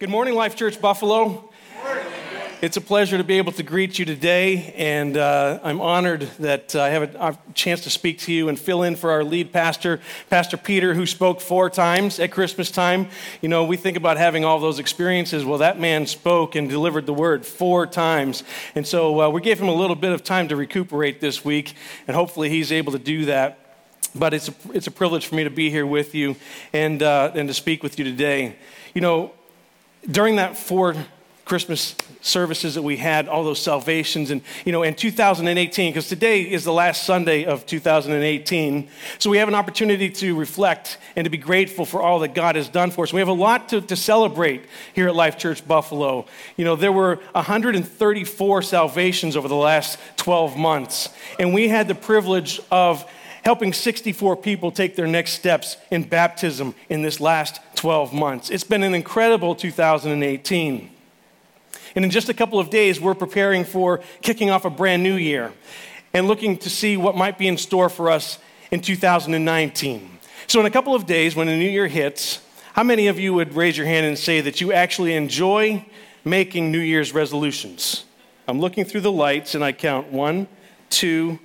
Good 0.00 0.10
morning, 0.10 0.34
Life 0.34 0.56
Church 0.56 0.80
Buffalo. 0.80 1.52
It's 2.60 2.76
a 2.76 2.80
pleasure 2.80 3.16
to 3.16 3.22
be 3.22 3.38
able 3.38 3.52
to 3.52 3.62
greet 3.62 3.96
you 3.96 4.04
today, 4.04 4.74
and 4.76 5.16
uh, 5.16 5.60
I'm 5.62 5.80
honored 5.80 6.22
that 6.40 6.74
uh, 6.74 6.82
I 6.82 6.88
have 6.88 7.14
a, 7.14 7.18
a, 7.20 7.38
chance 7.54 7.82
to 7.82 7.90
speak 7.90 8.18
to 8.20 8.32
you 8.32 8.48
and 8.48 8.58
fill 8.58 8.82
in 8.82 8.96
for 8.96 9.12
our 9.12 9.22
lead 9.22 9.52
pastor, 9.52 10.00
Pastor 10.30 10.56
Peter, 10.56 10.94
who 10.94 11.06
spoke 11.06 11.40
four 11.40 11.70
times 11.70 12.18
at 12.18 12.32
Christmas 12.32 12.72
time. 12.72 13.06
You 13.40 13.48
know, 13.48 13.62
we 13.64 13.76
think 13.76 13.96
about 13.96 14.16
having 14.16 14.44
all 14.44 14.58
those 14.58 14.80
experiences. 14.80 15.44
Well, 15.44 15.58
that 15.58 15.78
man 15.78 16.06
spoke 16.06 16.56
and 16.56 16.68
delivered 16.68 17.06
the 17.06 17.14
word 17.14 17.46
four 17.46 17.86
times. 17.86 18.42
And 18.74 18.84
so 18.84 19.20
uh, 19.20 19.28
we 19.28 19.42
gave 19.42 19.60
him 19.60 19.68
a 19.68 19.74
little 19.74 19.96
bit 19.96 20.10
of 20.10 20.24
time 20.24 20.48
to 20.48 20.56
recuperate 20.56 21.20
this 21.20 21.44
week, 21.44 21.74
and 22.08 22.16
hopefully 22.16 22.48
he's 22.48 22.72
able 22.72 22.90
to 22.92 22.98
do 22.98 23.26
that. 23.26 23.60
But 24.12 24.34
it's 24.34 24.48
a, 24.48 24.54
it's 24.72 24.88
a 24.88 24.92
privilege 24.92 25.26
for 25.26 25.36
me 25.36 25.44
to 25.44 25.50
be 25.50 25.70
here 25.70 25.86
with 25.86 26.16
you 26.16 26.34
and, 26.72 27.00
uh, 27.00 27.30
and 27.36 27.46
to 27.46 27.54
speak 27.54 27.84
with 27.84 27.96
you 27.96 28.04
today. 28.04 28.56
You 28.92 29.00
know, 29.00 29.32
during 30.10 30.36
that 30.36 30.56
four 30.56 30.94
Christmas 31.44 31.94
services 32.22 32.74
that 32.74 32.82
we 32.82 32.96
had, 32.96 33.28
all 33.28 33.44
those 33.44 33.60
salvations, 33.60 34.30
and 34.30 34.40
you 34.64 34.72
know, 34.72 34.82
in 34.82 34.94
2018, 34.94 35.92
because 35.92 36.08
today 36.08 36.40
is 36.40 36.64
the 36.64 36.72
last 36.72 37.04
Sunday 37.04 37.44
of 37.44 37.66
2018, 37.66 38.88
so 39.18 39.28
we 39.28 39.36
have 39.36 39.48
an 39.48 39.54
opportunity 39.54 40.08
to 40.08 40.34
reflect 40.34 40.96
and 41.16 41.26
to 41.26 41.30
be 41.30 41.36
grateful 41.36 41.84
for 41.84 42.00
all 42.00 42.20
that 42.20 42.34
God 42.34 42.56
has 42.56 42.68
done 42.68 42.90
for 42.90 43.04
us. 43.04 43.12
We 43.12 43.20
have 43.20 43.28
a 43.28 43.32
lot 43.32 43.68
to, 43.70 43.82
to 43.82 43.94
celebrate 43.94 44.64
here 44.94 45.08
at 45.08 45.14
Life 45.14 45.36
Church 45.36 45.66
Buffalo. 45.68 46.24
You 46.56 46.64
know, 46.64 46.76
there 46.76 46.92
were 46.92 47.16
134 47.32 48.62
salvations 48.62 49.36
over 49.36 49.48
the 49.48 49.54
last 49.54 49.98
12 50.16 50.56
months, 50.56 51.10
and 51.38 51.52
we 51.52 51.68
had 51.68 51.88
the 51.88 51.94
privilege 51.94 52.58
of 52.70 53.04
helping 53.44 53.72
64 53.72 54.36
people 54.36 54.70
take 54.72 54.96
their 54.96 55.06
next 55.06 55.32
steps 55.32 55.76
in 55.90 56.02
baptism 56.02 56.74
in 56.88 57.02
this 57.02 57.20
last 57.20 57.60
12 57.76 58.12
months. 58.12 58.50
It's 58.50 58.64
been 58.64 58.82
an 58.82 58.94
incredible 58.94 59.54
2018. 59.54 60.90
And 61.94 62.04
in 62.04 62.10
just 62.10 62.28
a 62.28 62.34
couple 62.34 62.58
of 62.58 62.70
days, 62.70 63.00
we're 63.00 63.14
preparing 63.14 63.64
for 63.64 64.00
kicking 64.22 64.50
off 64.50 64.64
a 64.64 64.70
brand 64.70 65.02
new 65.02 65.14
year 65.14 65.52
and 66.12 66.26
looking 66.26 66.56
to 66.58 66.70
see 66.70 66.96
what 66.96 67.16
might 67.16 67.36
be 67.36 67.46
in 67.46 67.58
store 67.58 67.88
for 67.88 68.10
us 68.10 68.38
in 68.70 68.80
2019. 68.80 70.10
So, 70.46 70.60
in 70.60 70.66
a 70.66 70.70
couple 70.70 70.94
of 70.94 71.06
days, 71.06 71.36
when 71.36 71.46
the 71.46 71.56
new 71.56 71.68
year 71.68 71.86
hits, 71.86 72.40
how 72.72 72.82
many 72.82 73.06
of 73.06 73.18
you 73.18 73.34
would 73.34 73.54
raise 73.54 73.76
your 73.76 73.86
hand 73.86 74.06
and 74.06 74.18
say 74.18 74.40
that 74.40 74.60
you 74.60 74.72
actually 74.72 75.14
enjoy 75.14 75.84
making 76.24 76.72
New 76.72 76.80
Year's 76.80 77.12
resolutions? 77.12 78.04
I'm 78.48 78.60
looking 78.60 78.84
through 78.84 79.02
the 79.02 79.12
lights 79.12 79.54
and 79.54 79.64
I 79.64 79.72
count 79.72 80.08
one, 80.08 80.48
two, 80.90 81.38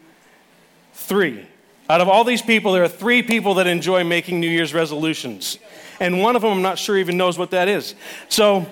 three. 0.93 1.48
Out 1.89 2.01
of 2.01 2.07
all 2.07 2.23
these 2.23 2.43
people, 2.43 2.71
there 2.73 2.83
are 2.83 2.87
three 2.87 3.23
people 3.23 3.55
that 3.55 3.65
enjoy 3.65 4.03
making 4.03 4.39
New 4.39 4.49
Year's 4.49 4.75
resolutions. 4.75 5.57
And 5.99 6.21
one 6.21 6.35
of 6.35 6.43
them, 6.43 6.51
I'm 6.51 6.61
not 6.61 6.77
sure 6.77 6.95
even 6.97 7.17
knows 7.17 7.37
what 7.37 7.49
that 7.49 7.67
is. 7.67 7.95
So, 8.29 8.67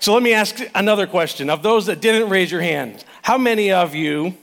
so 0.00 0.14
let 0.14 0.22
me 0.22 0.32
ask 0.32 0.58
another 0.74 1.06
question. 1.06 1.50
Of 1.50 1.62
those 1.62 1.86
that 1.86 2.00
didn't 2.00 2.30
raise 2.30 2.50
your 2.50 2.62
hand, 2.62 3.04
how 3.20 3.36
many 3.36 3.70
of 3.70 3.94
you 3.94 4.34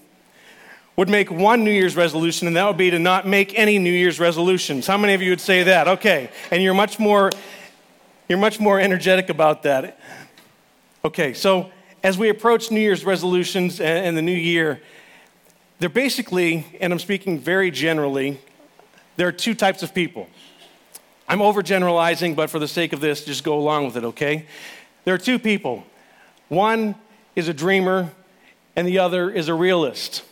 would 0.95 1.09
make 1.09 1.31
one 1.31 1.64
New 1.64 1.72
Year's 1.72 1.95
resolution, 1.95 2.45
and 2.45 2.56
that 2.56 2.68
would 2.68 2.78
be 2.78 2.92
to 2.92 3.00
not 3.00 3.28
make 3.28 3.58
any 3.58 3.80
New 3.80 3.92
Year's 3.92 4.20
resolutions? 4.20 4.86
How 4.86 4.98
many 4.98 5.16
of 5.16 5.22
you 5.23 5.31
would 5.31 5.42
say 5.42 5.64
that? 5.64 5.88
Okay, 5.88 6.30
and 6.52 6.62
you're 6.62 6.75
much 6.75 7.00
more 7.00 7.31
you're 8.30 8.38
much 8.38 8.59
more 8.59 8.80
energetic 8.80 9.30
about 9.30 9.64
that. 9.64 10.00
Okay, 11.03 11.34
so 11.34 11.72
as 12.03 12.20
we 12.20 12.30
approach 12.30 12.70
New 12.70 12.80
Year's 12.80 13.03
resolutions 13.03 13.81
and 13.81 14.16
the 14.16 14.22
new 14.22 14.31
year, 14.31 14.80
they're 15.82 15.90
basically, 15.90 16.64
and 16.80 16.94
I'm 16.94 17.00
speaking 17.00 17.40
very 17.40 17.72
generally, 17.72 18.40
there 19.16 19.28
are 19.28 19.32
two 19.32 19.56
types 19.56 19.82
of 19.82 19.96
people. 19.96 20.30
I'm 21.28 21.40
overgeneralizing, 21.40 22.36
but 22.36 22.52
for 22.52 22.60
the 22.60 22.68
sake 22.68 22.94
of 22.94 23.02
this, 23.02 23.26
just 23.26 23.44
go 23.44 23.58
along 23.58 23.86
with 23.86 23.98
it, 23.98 24.04
okay? 24.04 24.46
There 25.06 25.16
are 25.16 25.18
two 25.18 25.40
people 25.40 25.84
one 26.50 26.94
is 27.36 27.48
a 27.48 27.54
dreamer, 27.54 28.12
and 28.76 28.88
the 28.88 29.00
other 29.00 29.32
is 29.32 29.48
a 29.48 29.56
realist. 29.56 30.24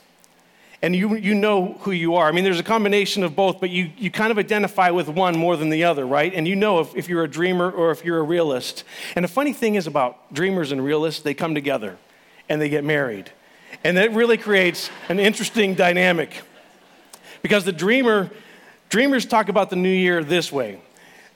And 0.84 0.96
you, 0.96 1.16
you 1.16 1.34
know 1.34 1.78
who 1.80 1.92
you 1.92 2.16
are. 2.16 2.28
I 2.28 2.32
mean, 2.32 2.44
there's 2.44 2.60
a 2.60 2.64
combination 2.64 3.24
of 3.24 3.36
both, 3.36 3.60
but 3.60 3.72
you, 3.72 3.90
you 3.98 4.12
kind 4.12 4.30
of 4.30 4.38
identify 4.38 4.92
with 4.92 5.10
one 5.10 5.36
more 5.36 5.58
than 5.58 5.72
the 5.72 5.84
other, 5.86 6.06
right? 6.06 6.32
And 6.32 6.48
you 6.48 6.56
know 6.56 6.80
if, 6.80 6.96
if 6.96 7.10
you're 7.10 7.24
a 7.24 7.28
dreamer 7.28 7.72
or 7.72 7.90
if 7.90 8.06
you're 8.06 8.20
a 8.20 8.24
realist. 8.24 8.84
And 9.16 9.24
the 9.24 9.30
funny 9.30 9.54
thing 9.54 9.74
is 9.74 9.88
about 9.88 10.32
dreamers 10.32 10.72
and 10.72 10.84
realists, 10.84 11.24
they 11.24 11.34
come 11.34 11.56
together 11.56 11.98
and 12.48 12.62
they 12.62 12.70
get 12.70 12.84
married. 12.84 13.32
And 13.84 13.98
that 13.98 14.14
really 14.14 14.38
creates 14.38 14.90
an 15.08 15.20
interesting 15.20 15.74
dynamic. 15.74 16.42
Because 17.42 17.64
the 17.64 17.72
dreamer, 17.72 18.30
dreamers 18.90 19.26
talk 19.26 19.50
about 19.50 19.70
the 19.70 19.76
new 19.76 19.90
year 19.90 20.24
this 20.24 20.52
way. 20.52 20.82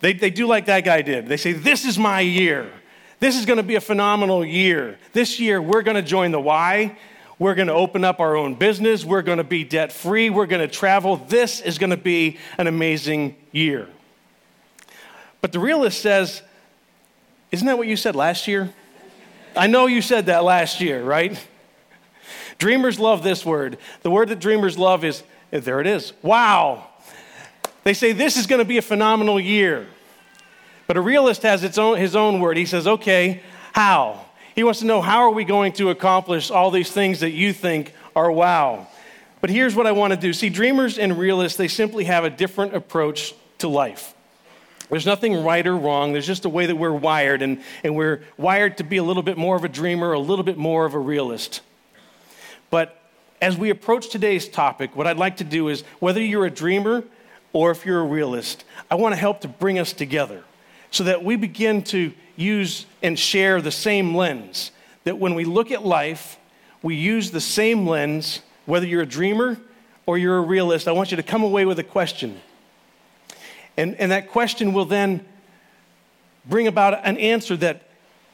They, 0.01 0.13
they 0.13 0.29
do 0.29 0.47
like 0.47 0.65
that 0.65 0.83
guy 0.83 1.01
did. 1.01 1.27
They 1.27 1.37
say, 1.37 1.53
This 1.53 1.85
is 1.85 1.97
my 1.97 2.19
year. 2.19 2.69
This 3.19 3.37
is 3.37 3.45
going 3.45 3.57
to 3.57 3.63
be 3.63 3.75
a 3.75 3.81
phenomenal 3.81 4.43
year. 4.43 4.99
This 5.13 5.39
year, 5.39 5.61
we're 5.61 5.81
going 5.81 5.95
to 5.95 6.01
join 6.01 6.31
the 6.31 6.41
Y. 6.41 6.97
We're 7.39 7.55
going 7.55 7.69
to 7.69 7.73
open 7.73 8.03
up 8.03 8.19
our 8.19 8.35
own 8.35 8.55
business. 8.55 9.05
We're 9.05 9.21
going 9.21 9.37
to 9.37 9.45
be 9.45 9.63
debt 9.63 9.93
free. 9.93 10.29
We're 10.29 10.45
going 10.45 10.61
to 10.61 10.67
travel. 10.67 11.15
This 11.15 11.61
is 11.61 11.77
going 11.77 11.91
to 11.91 11.97
be 11.97 12.37
an 12.57 12.67
amazing 12.67 13.37
year. 13.53 13.87
But 15.39 15.53
the 15.53 15.59
realist 15.59 16.01
says, 16.01 16.41
Isn't 17.51 17.65
that 17.67 17.77
what 17.77 17.87
you 17.87 17.95
said 17.95 18.15
last 18.15 18.47
year? 18.47 18.73
I 19.55 19.67
know 19.67 19.85
you 19.85 20.01
said 20.01 20.25
that 20.25 20.43
last 20.43 20.81
year, 20.81 21.01
right? 21.01 21.39
Dreamers 22.57 22.99
love 22.99 23.23
this 23.23 23.45
word. 23.45 23.77
The 24.01 24.11
word 24.11 24.29
that 24.29 24.39
dreamers 24.39 24.77
love 24.77 25.03
is, 25.03 25.23
eh, 25.51 25.59
there 25.59 25.81
it 25.81 25.87
is, 25.87 26.13
wow. 26.21 26.87
They 27.83 27.93
say 27.93 28.11
this 28.11 28.37
is 28.37 28.47
going 28.47 28.59
to 28.59 28.65
be 28.65 28.77
a 28.77 28.81
phenomenal 28.81 29.39
year. 29.39 29.87
But 30.87 30.97
a 30.97 31.01
realist 31.01 31.43
has 31.43 31.63
its 31.63 31.77
own, 31.77 31.97
his 31.97 32.15
own 32.15 32.39
word. 32.39 32.57
He 32.57 32.65
says, 32.65 32.87
okay, 32.87 33.41
how? 33.73 34.25
He 34.55 34.63
wants 34.63 34.79
to 34.79 34.85
know 34.85 35.01
how 35.01 35.21
are 35.21 35.31
we 35.31 35.43
going 35.43 35.73
to 35.73 35.89
accomplish 35.89 36.51
all 36.51 36.71
these 36.71 36.91
things 36.91 37.21
that 37.21 37.31
you 37.31 37.53
think 37.53 37.93
are 38.15 38.31
wow. 38.31 38.87
But 39.41 39.49
here's 39.49 39.75
what 39.75 39.87
I 39.87 39.91
want 39.91 40.13
to 40.13 40.17
do. 40.17 40.31
See, 40.31 40.49
dreamers 40.49 40.97
and 40.97 41.17
realists, 41.17 41.57
they 41.57 41.67
simply 41.67 42.05
have 42.05 42.23
a 42.23 42.29
different 42.29 42.75
approach 42.75 43.33
to 43.59 43.67
life. 43.67 44.13
There's 44.89 45.05
nothing 45.05 45.43
right 45.43 45.65
or 45.65 45.75
wrong. 45.75 46.13
There's 46.13 46.27
just 46.27 46.45
a 46.45 46.49
way 46.49 46.67
that 46.67 46.75
we're 46.75 46.93
wired, 46.93 47.41
and, 47.41 47.61
and 47.83 47.95
we're 47.95 48.21
wired 48.37 48.77
to 48.77 48.83
be 48.83 48.97
a 48.97 49.03
little 49.03 49.23
bit 49.23 49.37
more 49.37 49.55
of 49.55 49.63
a 49.63 49.69
dreamer, 49.69 50.13
a 50.13 50.19
little 50.19 50.43
bit 50.43 50.57
more 50.57 50.85
of 50.85 50.93
a 50.93 50.99
realist. 50.99 51.61
But 52.73 52.99
as 53.39 53.55
we 53.55 53.69
approach 53.69 54.09
today's 54.09 54.47
topic, 54.47 54.95
what 54.95 55.05
I'd 55.05 55.17
like 55.17 55.37
to 55.37 55.43
do 55.43 55.67
is 55.67 55.83
whether 55.99 56.19
you're 56.19 56.47
a 56.47 56.49
dreamer 56.49 57.03
or 57.51 57.69
if 57.69 57.85
you're 57.85 57.99
a 57.99 58.03
realist, 58.03 58.65
I 58.89 58.95
want 58.95 59.13
to 59.13 59.19
help 59.19 59.41
to 59.41 59.47
bring 59.47 59.77
us 59.77 59.93
together 59.93 60.43
so 60.89 61.03
that 61.03 61.23
we 61.23 61.35
begin 61.35 61.83
to 61.83 62.11
use 62.35 62.87
and 63.03 63.19
share 63.19 63.61
the 63.61 63.69
same 63.69 64.15
lens. 64.15 64.71
That 65.03 65.19
when 65.19 65.35
we 65.35 65.45
look 65.45 65.69
at 65.69 65.85
life, 65.85 66.39
we 66.81 66.95
use 66.95 67.29
the 67.29 67.39
same 67.39 67.85
lens, 67.85 68.41
whether 68.65 68.87
you're 68.87 69.03
a 69.03 69.05
dreamer 69.05 69.59
or 70.07 70.17
you're 70.17 70.39
a 70.39 70.41
realist. 70.41 70.87
I 70.87 70.93
want 70.93 71.11
you 71.11 71.17
to 71.17 71.21
come 71.21 71.43
away 71.43 71.65
with 71.65 71.77
a 71.77 71.83
question. 71.83 72.41
And, 73.77 73.93
and 73.97 74.11
that 74.11 74.31
question 74.31 74.73
will 74.73 74.85
then 74.85 75.23
bring 76.43 76.65
about 76.65 77.05
an 77.05 77.17
answer 77.19 77.55
that, 77.57 77.83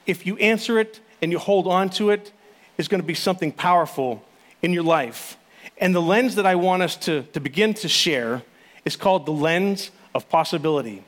if 0.06 0.26
you 0.26 0.38
answer 0.38 0.80
it 0.80 1.02
and 1.22 1.30
you 1.30 1.40
hold 1.40 1.68
on 1.68 1.90
to 1.90 2.12
it, 2.12 2.32
is 2.78 2.88
going 2.88 3.02
to 3.02 3.06
be 3.06 3.14
something 3.14 3.52
powerful 3.52 4.24
in 4.62 4.74
your 4.74 4.84
life. 4.84 5.38
And 5.78 5.96
the 5.96 6.02
lens 6.02 6.36
that 6.36 6.46
I 6.46 6.56
want 6.56 6.82
us 6.82 6.96
to, 6.98 7.24
to 7.34 7.40
begin 7.40 7.74
to 7.76 7.88
share 7.88 8.44
is 8.86 8.96
called 8.96 9.26
the 9.26 9.32
lens 9.32 9.92
of 10.14 10.30
possibility. 10.30 11.04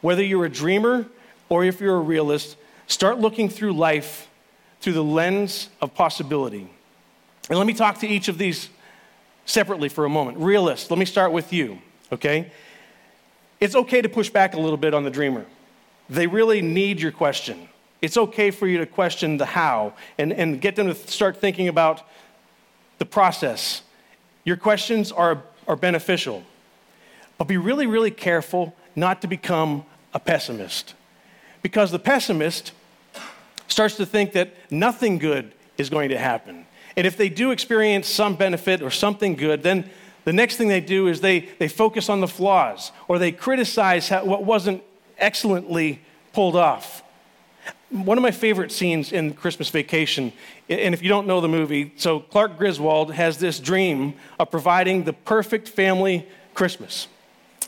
Whether 0.00 0.24
you're 0.24 0.44
a 0.44 0.50
dreamer 0.50 1.06
or 1.48 1.64
if 1.64 1.80
you're 1.80 1.96
a 1.96 2.00
realist, 2.00 2.56
start 2.86 3.18
looking 3.18 3.48
through 3.48 3.72
life 3.72 4.28
through 4.80 4.94
the 4.94 5.04
lens 5.04 5.68
of 5.80 5.94
possibility. 5.94 6.68
And 7.48 7.58
let 7.58 7.66
me 7.66 7.74
talk 7.74 7.98
to 7.98 8.08
each 8.08 8.28
of 8.28 8.38
these 8.38 8.68
separately 9.44 9.88
for 9.88 10.04
a 10.04 10.08
moment. 10.08 10.38
Realist, 10.38 10.90
let 10.90 10.98
me 10.98 11.04
start 11.04 11.32
with 11.32 11.52
you, 11.52 11.78
okay? 12.10 12.50
It's 13.60 13.76
okay 13.76 14.02
to 14.02 14.08
push 14.08 14.28
back 14.28 14.54
a 14.54 14.60
little 14.60 14.76
bit 14.76 14.92
on 14.94 15.04
the 15.04 15.10
dreamer. 15.10 15.44
They 16.10 16.26
really 16.26 16.62
need 16.62 17.00
your 17.00 17.12
question. 17.12 17.68
It's 18.00 18.16
okay 18.16 18.50
for 18.50 18.66
you 18.66 18.78
to 18.78 18.86
question 18.86 19.36
the 19.36 19.46
how 19.46 19.94
and, 20.18 20.32
and 20.32 20.60
get 20.60 20.74
them 20.74 20.88
to 20.88 20.94
start 20.94 21.36
thinking 21.36 21.68
about 21.68 22.02
the 23.02 23.06
process. 23.06 23.82
Your 24.44 24.56
questions 24.56 25.10
are, 25.10 25.42
are 25.66 25.74
beneficial. 25.74 26.44
But 27.36 27.48
be 27.48 27.56
really, 27.56 27.88
really 27.88 28.12
careful 28.12 28.76
not 28.94 29.22
to 29.22 29.26
become 29.26 29.84
a 30.14 30.20
pessimist. 30.20 30.94
Because 31.62 31.90
the 31.90 31.98
pessimist 31.98 32.70
starts 33.66 33.96
to 33.96 34.06
think 34.06 34.34
that 34.34 34.54
nothing 34.70 35.18
good 35.18 35.50
is 35.78 35.90
going 35.90 36.10
to 36.10 36.16
happen. 36.16 36.64
And 36.96 37.04
if 37.04 37.16
they 37.16 37.28
do 37.28 37.50
experience 37.50 38.06
some 38.06 38.36
benefit 38.36 38.82
or 38.82 38.90
something 38.90 39.34
good, 39.34 39.64
then 39.64 39.90
the 40.22 40.32
next 40.32 40.54
thing 40.54 40.68
they 40.68 40.80
do 40.80 41.08
is 41.08 41.20
they, 41.20 41.40
they 41.58 41.66
focus 41.66 42.08
on 42.08 42.20
the 42.20 42.28
flaws 42.28 42.92
or 43.08 43.18
they 43.18 43.32
criticize 43.32 44.10
how, 44.10 44.24
what 44.24 44.44
wasn't 44.44 44.80
excellently 45.18 46.00
pulled 46.32 46.54
off. 46.54 47.01
One 47.90 48.16
of 48.16 48.22
my 48.22 48.30
favorite 48.30 48.72
scenes 48.72 49.12
in 49.12 49.34
Christmas 49.34 49.68
Vacation, 49.68 50.32
and 50.68 50.94
if 50.94 51.02
you 51.02 51.08
don't 51.08 51.26
know 51.26 51.40
the 51.40 51.48
movie, 51.48 51.92
so 51.96 52.20
Clark 52.20 52.56
Griswold 52.56 53.12
has 53.12 53.38
this 53.38 53.60
dream 53.60 54.14
of 54.38 54.50
providing 54.50 55.04
the 55.04 55.12
perfect 55.12 55.68
family 55.68 56.26
Christmas. 56.54 57.08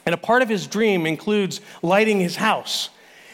And 0.07 0.15
a 0.15 0.19
part 0.19 0.43
of 0.43 0.49
his 0.49 0.67
dream 0.67 1.07
includes 1.07 1.61
lighting 1.83 2.21
his 2.21 2.37
house. 2.37 2.91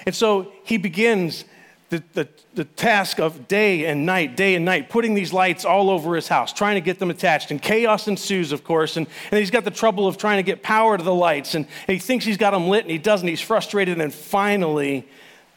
And 0.06 0.14
so 0.14 0.52
he 0.64 0.76
begins 0.76 1.44
the, 1.90 2.02
the, 2.12 2.28
the, 2.54 2.64
task 2.64 3.18
of 3.18 3.48
day 3.48 3.86
and 3.86 4.06
night, 4.06 4.36
day 4.36 4.54
and 4.54 4.64
night, 4.64 4.88
putting 4.88 5.14
these 5.14 5.32
lights 5.32 5.64
all 5.64 5.90
over 5.90 6.14
his 6.14 6.28
house, 6.28 6.52
trying 6.52 6.76
to 6.76 6.80
get 6.80 7.00
them 7.00 7.10
attached. 7.10 7.50
And 7.50 7.60
chaos 7.60 8.06
ensues, 8.06 8.52
of 8.52 8.62
course. 8.62 8.96
And, 8.96 9.08
and 9.32 9.40
he's 9.40 9.50
got 9.50 9.64
the 9.64 9.72
trouble 9.72 10.06
of 10.06 10.16
trying 10.16 10.38
to 10.38 10.44
get 10.44 10.62
power 10.62 10.96
to 10.96 11.02
the 11.02 11.14
lights. 11.14 11.56
And, 11.56 11.66
and 11.88 11.94
he 11.94 11.98
thinks 11.98 12.24
he's 12.24 12.36
got 12.36 12.52
them 12.52 12.68
lit, 12.68 12.84
and 12.84 12.92
he 12.92 12.98
doesn't. 12.98 13.26
He's 13.26 13.40
frustrated. 13.40 14.00
And 14.00 14.14
finally, 14.14 15.08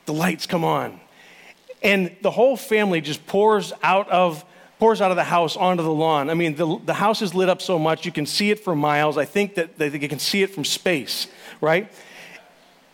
the 0.06 0.14
lights 0.14 0.46
come 0.48 0.64
on. 0.64 1.00
And 1.82 2.16
the 2.22 2.32
whole 2.32 2.56
family 2.56 3.02
just 3.02 3.26
pours 3.28 3.74
out 3.82 4.10
of 4.10 4.46
pours 4.80 5.00
out 5.00 5.12
of 5.12 5.18
the 5.18 5.24
house 5.24 5.56
onto 5.56 5.82
the 5.82 5.94
lawn. 5.94 6.30
I 6.30 6.34
mean, 6.34 6.56
the, 6.56 6.78
the 6.84 6.94
house 6.94 7.22
is 7.22 7.34
lit 7.34 7.48
up 7.48 7.62
so 7.62 7.80
much 7.80 8.06
you 8.06 8.12
can 8.12 8.26
see 8.26 8.52
it 8.52 8.60
for 8.60 8.76
miles. 8.76 9.18
I 9.18 9.24
think 9.24 9.56
that 9.56 9.78
they, 9.78 9.90
can 9.92 10.20
see 10.20 10.44
it 10.44 10.50
from 10.50 10.66
space, 10.66 11.28
right? 11.62 11.90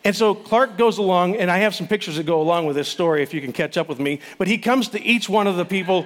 And 0.03 0.15
so 0.15 0.35
Clark 0.35 0.77
goes 0.77 0.99
along, 0.99 1.37
and 1.37 1.49
I 1.49 1.57
have 1.59 1.73
some 1.73 1.87
pictures 1.87 2.17
that 2.17 2.27
go 2.27 2.41
along 2.41 2.67
with 2.67 2.75
this 2.75 2.87
story 2.87 3.23
if 3.23 3.33
you 3.33 3.41
can 3.41 3.51
catch 3.51 3.75
up 3.75 3.89
with 3.89 3.99
me. 3.99 4.19
But 4.37 4.47
he 4.47 4.59
comes 4.59 4.89
to 4.89 5.01
each 5.01 5.27
one 5.27 5.47
of 5.47 5.55
the 5.57 5.65
people. 5.65 6.05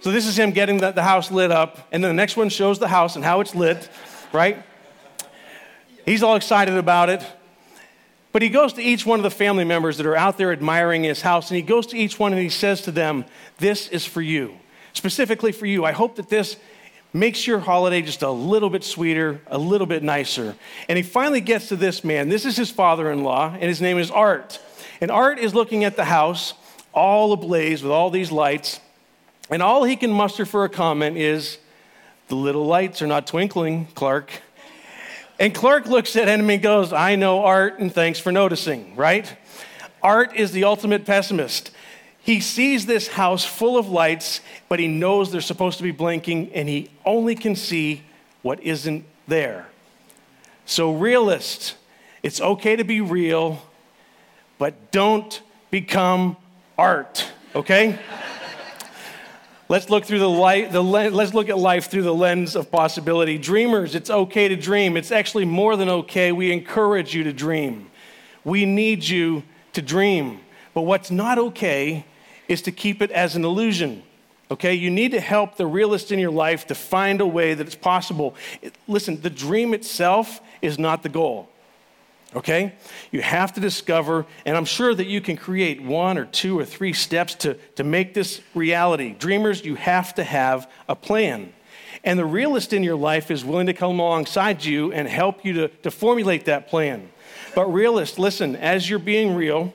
So 0.00 0.12
this 0.12 0.26
is 0.26 0.38
him 0.38 0.52
getting 0.52 0.78
the, 0.78 0.92
the 0.92 1.02
house 1.02 1.32
lit 1.32 1.50
up, 1.50 1.88
and 1.90 2.02
then 2.02 2.10
the 2.10 2.14
next 2.20 2.36
one 2.36 2.48
shows 2.48 2.78
the 2.78 2.86
house 2.86 3.16
and 3.16 3.24
how 3.24 3.40
it's 3.40 3.56
lit, 3.56 3.90
right? 4.32 4.62
He's 6.04 6.22
all 6.22 6.36
excited 6.36 6.76
about 6.76 7.08
it. 7.08 7.26
But 8.32 8.42
he 8.42 8.48
goes 8.48 8.72
to 8.74 8.82
each 8.82 9.04
one 9.04 9.18
of 9.18 9.22
the 9.22 9.30
family 9.30 9.64
members 9.64 9.98
that 9.98 10.06
are 10.06 10.16
out 10.16 10.38
there 10.38 10.52
admiring 10.52 11.04
his 11.04 11.20
house, 11.20 11.50
and 11.50 11.56
he 11.56 11.62
goes 11.62 11.86
to 11.88 11.96
each 11.96 12.18
one 12.18 12.32
and 12.32 12.40
he 12.40 12.48
says 12.48 12.80
to 12.82 12.90
them, 12.90 13.26
This 13.58 13.88
is 13.88 14.06
for 14.06 14.22
you, 14.22 14.54
specifically 14.94 15.52
for 15.52 15.66
you. 15.66 15.84
I 15.84 15.92
hope 15.92 16.16
that 16.16 16.30
this 16.30 16.56
makes 17.12 17.46
your 17.46 17.58
holiday 17.58 18.00
just 18.00 18.22
a 18.22 18.30
little 18.30 18.70
bit 18.70 18.84
sweeter, 18.84 19.42
a 19.48 19.58
little 19.58 19.86
bit 19.86 20.02
nicer. 20.02 20.56
And 20.88 20.96
he 20.96 21.02
finally 21.02 21.42
gets 21.42 21.68
to 21.68 21.76
this 21.76 22.02
man. 22.02 22.30
This 22.30 22.46
is 22.46 22.56
his 22.56 22.70
father 22.70 23.10
in 23.10 23.22
law, 23.22 23.52
and 23.52 23.64
his 23.64 23.82
name 23.82 23.98
is 23.98 24.10
Art. 24.10 24.58
And 25.00 25.10
Art 25.10 25.38
is 25.38 25.54
looking 25.54 25.84
at 25.84 25.96
the 25.96 26.04
house, 26.04 26.54
all 26.94 27.32
ablaze 27.32 27.82
with 27.82 27.92
all 27.92 28.08
these 28.08 28.32
lights. 28.32 28.80
And 29.50 29.62
all 29.62 29.84
he 29.84 29.96
can 29.96 30.10
muster 30.10 30.46
for 30.46 30.64
a 30.64 30.70
comment 30.70 31.18
is, 31.18 31.58
The 32.28 32.36
little 32.36 32.64
lights 32.64 33.02
are 33.02 33.06
not 33.06 33.26
twinkling, 33.26 33.88
Clark. 33.94 34.40
And 35.42 35.52
Clark 35.52 35.86
looks 35.86 36.14
at 36.14 36.28
him 36.28 36.48
and 36.48 36.62
goes, 36.62 36.92
I 36.92 37.16
know 37.16 37.44
Art, 37.44 37.80
and 37.80 37.92
thanks 37.92 38.20
for 38.20 38.30
noticing, 38.30 38.94
right? 38.94 39.36
Art 40.00 40.36
is 40.36 40.52
the 40.52 40.62
ultimate 40.62 41.04
pessimist. 41.04 41.72
He 42.22 42.38
sees 42.38 42.86
this 42.86 43.08
house 43.08 43.44
full 43.44 43.76
of 43.76 43.88
lights, 43.88 44.40
but 44.68 44.78
he 44.78 44.86
knows 44.86 45.32
they're 45.32 45.40
supposed 45.40 45.78
to 45.78 45.82
be 45.82 45.90
blinking, 45.90 46.52
and 46.52 46.68
he 46.68 46.90
only 47.04 47.34
can 47.34 47.56
see 47.56 48.04
what 48.42 48.62
isn't 48.62 49.04
there. 49.26 49.66
So, 50.64 50.92
realist, 50.92 51.74
it's 52.22 52.40
okay 52.40 52.76
to 52.76 52.84
be 52.84 53.00
real, 53.00 53.60
but 54.58 54.92
don't 54.92 55.42
become 55.72 56.36
Art, 56.78 57.26
okay? 57.56 57.98
Let's 59.72 59.88
look 59.88 60.04
through 60.04 60.18
the 60.18 60.28
light, 60.28 60.70
the 60.70 60.82
let's 60.82 61.32
look 61.32 61.48
at 61.48 61.56
life 61.56 61.90
through 61.90 62.02
the 62.02 62.14
lens 62.14 62.56
of 62.56 62.70
possibility. 62.70 63.38
Dreamers, 63.38 63.94
it's 63.94 64.10
okay 64.10 64.46
to 64.48 64.54
dream. 64.54 64.98
It's 64.98 65.10
actually 65.10 65.46
more 65.46 65.76
than 65.76 65.88
okay. 65.88 66.30
We 66.30 66.52
encourage 66.52 67.14
you 67.14 67.24
to 67.24 67.32
dream. 67.32 67.90
We 68.44 68.66
need 68.66 69.02
you 69.02 69.44
to 69.72 69.80
dream. 69.80 70.40
But 70.74 70.82
what's 70.82 71.10
not 71.10 71.38
okay 71.38 72.04
is 72.48 72.60
to 72.62 72.70
keep 72.70 73.00
it 73.00 73.10
as 73.12 73.34
an 73.34 73.46
illusion. 73.46 74.02
Okay, 74.50 74.74
you 74.74 74.90
need 74.90 75.12
to 75.12 75.20
help 75.20 75.56
the 75.56 75.66
realist 75.66 76.12
in 76.12 76.18
your 76.18 76.30
life 76.30 76.66
to 76.66 76.74
find 76.74 77.22
a 77.22 77.26
way 77.26 77.54
that 77.54 77.66
it's 77.66 77.74
possible. 77.74 78.34
listen, 78.86 79.22
the 79.22 79.30
dream 79.30 79.72
itself 79.72 80.42
is 80.60 80.78
not 80.78 81.02
the 81.02 81.08
goal. 81.08 81.48
Okay? 82.34 82.74
You 83.10 83.20
have 83.20 83.52
to 83.54 83.60
discover, 83.60 84.26
and 84.46 84.56
I'm 84.56 84.64
sure 84.64 84.94
that 84.94 85.06
you 85.06 85.20
can 85.20 85.36
create 85.36 85.82
one 85.82 86.16
or 86.16 86.24
two 86.24 86.58
or 86.58 86.64
three 86.64 86.92
steps 86.92 87.34
to, 87.36 87.54
to 87.76 87.84
make 87.84 88.14
this 88.14 88.40
reality. 88.54 89.14
Dreamers, 89.18 89.64
you 89.64 89.74
have 89.74 90.14
to 90.14 90.24
have 90.24 90.70
a 90.88 90.96
plan. 90.96 91.52
And 92.04 92.18
the 92.18 92.24
realist 92.24 92.72
in 92.72 92.82
your 92.82 92.96
life 92.96 93.30
is 93.30 93.44
willing 93.44 93.66
to 93.66 93.74
come 93.74 94.00
alongside 94.00 94.64
you 94.64 94.92
and 94.92 95.06
help 95.06 95.44
you 95.44 95.52
to, 95.54 95.68
to 95.68 95.90
formulate 95.90 96.46
that 96.46 96.68
plan. 96.68 97.10
But, 97.54 97.66
realist, 97.66 98.18
listen, 98.18 98.56
as 98.56 98.88
you're 98.88 98.98
being 98.98 99.34
real, 99.34 99.74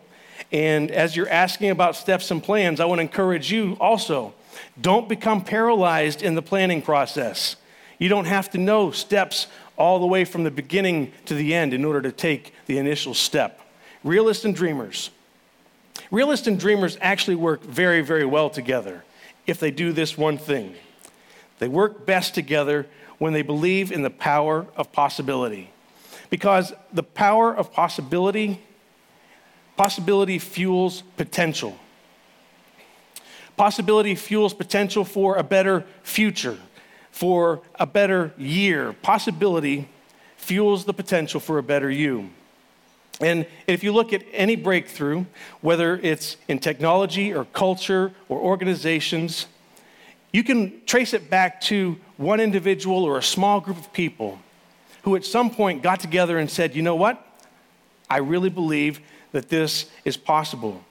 and 0.51 0.91
as 0.91 1.15
you're 1.15 1.29
asking 1.29 1.69
about 1.69 1.95
steps 1.95 2.31
and 2.31 2.41
plans, 2.41 2.79
I 2.79 2.85
want 2.85 2.99
to 2.99 3.03
encourage 3.03 3.51
you 3.51 3.77
also 3.79 4.33
don't 4.79 5.07
become 5.07 5.43
paralyzed 5.43 6.21
in 6.21 6.35
the 6.35 6.41
planning 6.41 6.81
process. 6.81 7.55
You 7.99 8.09
don't 8.09 8.25
have 8.25 8.49
to 8.51 8.57
know 8.57 8.91
steps 8.91 9.47
all 9.77 9.99
the 9.99 10.05
way 10.05 10.25
from 10.25 10.43
the 10.43 10.51
beginning 10.51 11.11
to 11.25 11.33
the 11.33 11.53
end 11.53 11.73
in 11.73 11.85
order 11.85 12.01
to 12.01 12.11
take 12.11 12.53
the 12.65 12.77
initial 12.77 13.13
step. 13.13 13.61
Realists 14.03 14.45
and 14.45 14.55
dreamers. 14.55 15.09
Realists 16.11 16.47
and 16.47 16.59
dreamers 16.59 16.97
actually 17.01 17.35
work 17.35 17.63
very, 17.63 18.01
very 18.01 18.25
well 18.25 18.49
together 18.49 19.03
if 19.45 19.59
they 19.59 19.71
do 19.71 19.93
this 19.93 20.17
one 20.17 20.37
thing. 20.37 20.75
They 21.59 21.67
work 21.67 22.05
best 22.05 22.35
together 22.35 22.87
when 23.17 23.33
they 23.33 23.41
believe 23.41 23.91
in 23.91 24.01
the 24.01 24.09
power 24.09 24.67
of 24.75 24.91
possibility. 24.91 25.71
Because 26.29 26.73
the 26.91 27.03
power 27.03 27.55
of 27.55 27.71
possibility 27.71 28.61
Possibility 29.77 30.39
fuels 30.39 31.03
potential. 31.17 31.77
Possibility 33.55 34.15
fuels 34.15 34.53
potential 34.53 35.05
for 35.05 35.35
a 35.35 35.43
better 35.43 35.85
future, 36.01 36.57
for 37.17 37.61
a 37.79 37.85
better 37.87 38.31
year. 38.37 38.93
Possibility 39.01 39.89
fuels 40.35 40.85
the 40.85 40.93
potential 40.93 41.39
for 41.39 41.57
a 41.57 41.63
better 41.63 41.89
you. 41.89 42.29
And 43.19 43.47
if 43.65 43.83
you 43.83 43.91
look 43.91 44.13
at 44.13 44.21
any 44.31 44.55
breakthrough, 44.55 45.25
whether 45.61 45.97
it's 45.97 46.37
in 46.47 46.59
technology 46.59 47.33
or 47.33 47.45
culture 47.45 48.11
or 48.29 48.37
organizations, 48.37 49.47
you 50.31 50.43
can 50.43 50.85
trace 50.85 51.15
it 51.15 51.27
back 51.27 51.59
to 51.61 51.97
one 52.17 52.39
individual 52.39 53.03
or 53.03 53.17
a 53.17 53.23
small 53.23 53.61
group 53.61 53.79
of 53.79 53.91
people 53.93 54.37
who 55.01 55.15
at 55.15 55.25
some 55.25 55.49
point 55.49 55.81
got 55.81 55.99
together 55.99 56.37
and 56.37 56.51
said, 56.51 56.75
you 56.75 56.83
know 56.83 56.95
what? 56.95 57.19
I 58.11 58.17
really 58.17 58.51
believe 58.51 59.01
that 59.31 59.49
this 59.49 59.89
is 60.05 60.17
possible. 60.17 60.83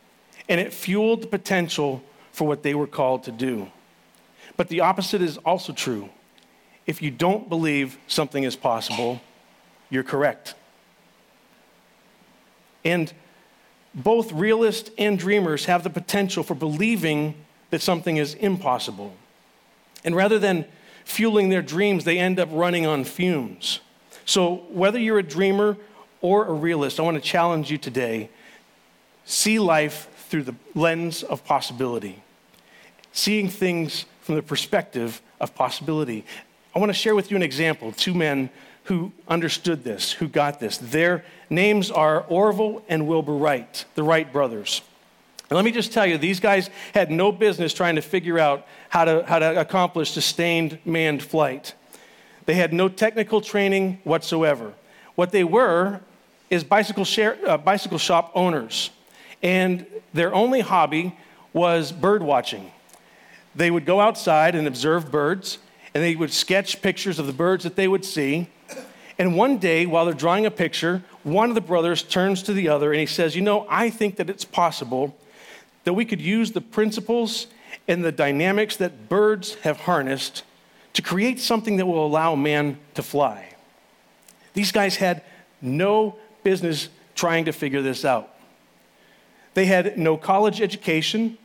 And 0.49 0.61
it 0.61 0.75
fueled 0.75 1.23
the 1.23 1.29
potential 1.29 2.03
for 2.33 2.49
what 2.49 2.65
they 2.65 2.75
were 2.75 2.89
called 2.89 3.23
to 3.25 3.31
do. 3.31 3.71
But 4.57 4.69
the 4.69 4.81
opposite 4.81 5.23
is 5.23 5.37
also 5.39 5.73
true. 5.73 6.11
If 6.87 7.03
you 7.03 7.11
don't 7.11 7.49
believe 7.49 7.99
something 8.07 8.45
is 8.45 8.57
possible, 8.57 9.21
you're 9.91 10.05
correct. 10.05 10.55
And 12.85 13.13
both 13.95 14.31
realists 14.33 14.91
and 14.99 15.19
dreamers 15.19 15.65
have 15.65 15.83
the 15.83 15.91
potential 15.91 16.43
for 16.43 16.55
believing 16.55 17.35
that 17.71 17.83
something 17.83 18.17
is 18.17 18.35
impossible. 18.35 19.15
And 20.05 20.15
rather 20.15 20.39
than 20.39 20.67
fueling 21.05 21.49
their 21.49 21.63
dreams, 21.63 22.05
they 22.05 22.19
end 22.19 22.39
up 22.39 22.49
running 22.53 22.87
on 22.87 23.05
fumes. 23.05 23.81
So, 24.25 24.65
whether 24.71 24.99
you're 24.99 25.19
a 25.19 25.23
dreamer 25.23 25.77
or 26.21 26.47
a 26.47 26.53
realist, 26.53 27.01
I 27.01 27.03
want 27.03 27.17
to 27.17 27.21
challenge 27.21 27.71
you 27.71 27.79
today 27.79 28.29
see 29.25 29.59
life 29.59 30.09
through 30.29 30.45
the 30.45 30.55
lens 30.75 31.23
of 31.23 31.45
possibility, 31.45 32.23
seeing 33.13 33.49
things 33.49 34.05
from 34.21 34.37
the 34.37 34.43
perspective 34.43 35.21
of 35.41 35.55
possibility. 35.55 36.25
I 36.77 36.79
want 36.79 36.91
to 36.91 36.95
share 36.95 37.15
with 37.15 37.31
you 37.31 37.39
an 37.39 37.43
example 37.43 37.91
two 37.93 38.13
men 38.13 38.51
who 38.85 39.11
understood 39.29 39.83
this, 39.83 40.13
who 40.13 40.29
got 40.29 40.61
this. 40.61 40.77
Their 40.77 41.25
names 41.49 41.91
are 41.91 42.27
Orville 42.29 42.83
and 42.87 43.09
Wilbur 43.09 43.33
Wright, 43.33 43.87
the 43.95 44.03
Wright 44.03 44.31
brothers. 44.31 44.83
And 45.49 45.57
let 45.57 45.65
me 45.65 45.71
just 45.71 45.91
tell 45.91 46.05
you, 46.05 46.19
these 46.19 46.39
guys 46.39 46.69
had 46.93 47.11
no 47.11 47.33
business 47.33 47.73
trying 47.73 47.95
to 47.95 48.03
figure 48.03 48.39
out 48.39 48.67
how 48.91 49.07
to, 49.07 49.25
how 49.27 49.39
to 49.39 49.59
accomplish 49.59 50.11
sustained 50.11 50.79
manned 50.85 51.23
flight. 51.23 51.73
They 52.45 52.53
had 52.53 52.75
no 52.75 52.91
technical 52.91 53.41
training 53.41 53.99
whatsoever. 54.05 54.75
What 55.15 55.33
they 55.33 55.45
were 55.45 56.03
is 56.51 56.63
bicycle, 56.63 57.07
share, 57.07 57.39
uh, 57.49 57.57
bicycle 57.57 57.97
shop 57.97 58.33
owners 58.35 58.91
and 59.43 59.87
their 60.13 60.35
only 60.35 60.61
hobby 60.61 61.17
was 61.55 61.91
bird 61.91 62.23
watching. 62.23 62.71
They 63.55 63.71
would 63.71 63.87
go 63.87 63.99
outside 63.99 64.55
and 64.55 64.69
observe 64.69 65.11
birds, 65.11 65.57
and 65.97 66.05
they 66.05 66.15
would 66.15 66.31
sketch 66.31 66.83
pictures 66.83 67.19
of 67.19 67.27
the 67.27 67.33
birds 67.33 67.65
that 67.65 67.75
they 67.75 67.89
would 67.89 68.05
see. 68.05 68.51
And 69.19 69.35
one 69.35 69.57
day, 69.57 69.87
while 69.87 70.05
they're 70.05 70.13
drawing 70.13 70.45
a 70.45 70.51
picture, 70.51 71.03
one 71.23 71.49
of 71.49 71.55
the 71.55 71.63
brothers 71.63 72.03
turns 72.03 72.43
to 72.43 72.53
the 72.53 72.69
other 72.69 72.93
and 72.93 73.01
he 73.01 73.07
says, 73.07 73.35
You 73.35 73.41
know, 73.41 73.67
I 73.71 73.89
think 73.89 74.17
that 74.17 74.29
it's 74.29 74.45
possible 74.45 75.17
that 75.85 75.95
we 75.95 76.05
could 76.05 76.21
use 76.21 76.53
the 76.53 76.61
principles 76.61 77.47
and 77.89 78.05
the 78.05 78.13
dynamics 78.13 78.77
that 78.77 79.09
birds 79.09 79.55
have 79.63 79.81
harnessed 79.81 80.43
to 80.93 81.01
create 81.01 81.41
something 81.41 81.79
that 81.79 81.87
will 81.87 82.05
allow 82.05 82.35
man 82.35 82.79
to 82.93 83.03
fly. 83.03 83.55
These 84.53 84.73
guys 84.73 84.97
had 84.97 85.23
no 85.63 86.17
business 86.43 86.91
trying 87.15 87.47
to 87.47 87.53
figure 87.53 87.81
this 87.81 88.05
out. 88.05 88.35
They 89.55 89.65
had 89.65 89.97
no 89.97 90.19
college 90.19 90.61
education, 90.61 91.39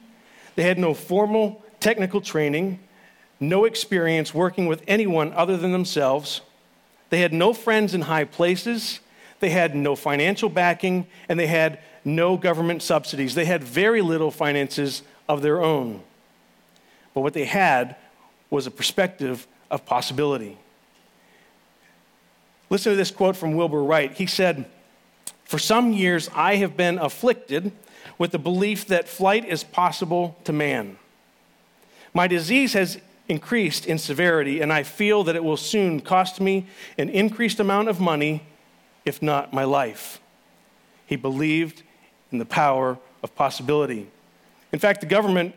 they 0.56 0.64
had 0.64 0.78
no 0.78 0.94
formal 0.94 1.64
technical 1.80 2.20
training, 2.20 2.82
no 3.42 3.66
experience 3.66 4.34
working 4.34 4.68
with 4.68 4.84
anyone 4.88 5.34
other 5.34 5.58
than 5.58 5.72
themselves. 5.72 6.42
They 7.10 7.20
had 7.20 7.34
no 7.34 7.54
friends 7.54 7.94
in 7.94 8.02
high 8.02 8.24
places. 8.24 9.02
they 9.42 9.50
had 9.50 9.76
no 9.76 9.96
financial 9.96 10.50
backing, 10.50 11.08
and 11.28 11.40
they 11.40 11.48
had 11.48 11.80
no 12.06 12.38
government 12.38 12.84
subsidies. 12.84 13.34
They 13.34 13.46
had 13.46 13.64
very 13.64 14.02
little 14.02 14.30
finances 14.30 15.02
of 15.28 15.42
their 15.42 15.62
own. 15.64 16.04
But 17.16 17.22
what 17.22 17.34
they 17.34 17.46
had 17.46 17.96
was 18.52 18.68
a 18.68 18.72
perspective 18.72 19.48
of 19.72 19.84
possibility. 19.84 20.60
Listen 22.70 22.92
to 22.92 22.96
this 22.96 23.10
quote 23.10 23.36
from 23.36 23.56
Wilbur 23.56 23.84
Wright. 23.84 24.14
He 24.14 24.28
said, 24.28 24.66
For 25.44 25.58
some 25.58 25.92
years 25.92 26.30
I 26.36 26.58
have 26.58 26.78
been 26.78 27.00
afflicted 27.00 27.72
with 28.20 28.32
the 28.32 28.40
belief 28.40 28.86
that 28.88 29.10
flight 29.10 29.44
is 29.46 29.64
possible 29.64 30.38
to 30.44 30.54
man. 30.54 30.98
My 32.14 32.28
disease 32.28 32.74
has 32.74 33.00
increased 33.32 33.86
in 33.86 33.98
severity, 33.98 34.60
and 34.60 34.72
I 34.74 34.84
feel 34.84 35.24
that 35.24 35.38
it 35.38 35.44
will 35.44 35.58
soon 35.58 36.02
cost 36.02 36.42
me 36.42 36.68
an 36.98 37.10
increased 37.10 37.62
amount 37.62 37.88
of 37.88 38.00
money, 38.00 38.44
if 39.06 39.22
not 39.22 39.54
my 39.54 39.64
life. 39.64 40.20
He 41.06 41.16
believed 41.16 41.82
in 42.32 42.38
the 42.38 42.46
power 42.46 43.00
of 43.24 43.34
possibility. 43.34 44.08
In 44.74 44.80
fact, 44.80 45.00
the 45.00 45.08
government 45.08 45.56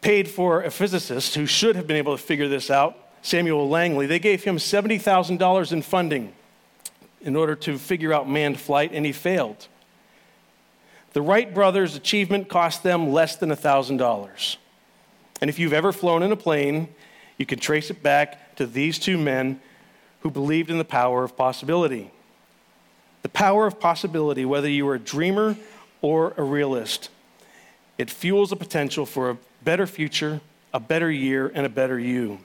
paid 0.00 0.28
for 0.28 0.62
a 0.62 0.70
physicist 0.70 1.34
who 1.34 1.46
should 1.46 1.76
have 1.76 1.86
been 1.86 1.96
able 1.96 2.16
to 2.16 2.22
figure 2.22 2.48
this 2.48 2.70
out, 2.70 2.96
Samuel 3.22 3.68
Langley. 3.68 4.06
They 4.06 4.20
gave 4.20 4.44
him 4.44 4.56
$70,000 4.56 5.72
in 5.72 5.82
funding 5.82 6.32
in 7.20 7.36
order 7.36 7.56
to 7.56 7.76
figure 7.76 8.12
out 8.12 8.30
manned 8.30 8.58
flight, 8.58 8.92
and 8.94 9.04
he 9.04 9.12
failed. 9.12 9.66
The 11.12 11.22
Wright 11.22 11.52
brothers' 11.52 11.96
achievement 11.96 12.48
cost 12.48 12.84
them 12.84 13.12
less 13.12 13.34
than 13.34 13.50
$1,000. 13.50 14.56
And 15.40 15.50
if 15.50 15.58
you've 15.58 15.72
ever 15.72 15.92
flown 15.92 16.22
in 16.22 16.32
a 16.32 16.36
plane, 16.36 16.88
you 17.40 17.46
can 17.46 17.58
trace 17.58 17.88
it 17.88 18.02
back 18.02 18.54
to 18.56 18.66
these 18.66 18.98
two 18.98 19.16
men 19.16 19.58
who 20.20 20.30
believed 20.30 20.68
in 20.68 20.76
the 20.76 20.84
power 20.84 21.24
of 21.24 21.38
possibility. 21.38 22.10
The 23.22 23.30
power 23.30 23.66
of 23.66 23.80
possibility, 23.80 24.44
whether 24.44 24.68
you 24.68 24.86
are 24.90 24.96
a 24.96 24.98
dreamer 24.98 25.56
or 26.02 26.34
a 26.36 26.42
realist, 26.42 27.08
it 27.96 28.10
fuels 28.10 28.50
the 28.50 28.56
potential 28.56 29.06
for 29.06 29.30
a 29.30 29.38
better 29.64 29.86
future, 29.86 30.42
a 30.74 30.80
better 30.80 31.10
year, 31.10 31.50
and 31.54 31.64
a 31.64 31.70
better 31.70 31.98
you. 31.98 32.40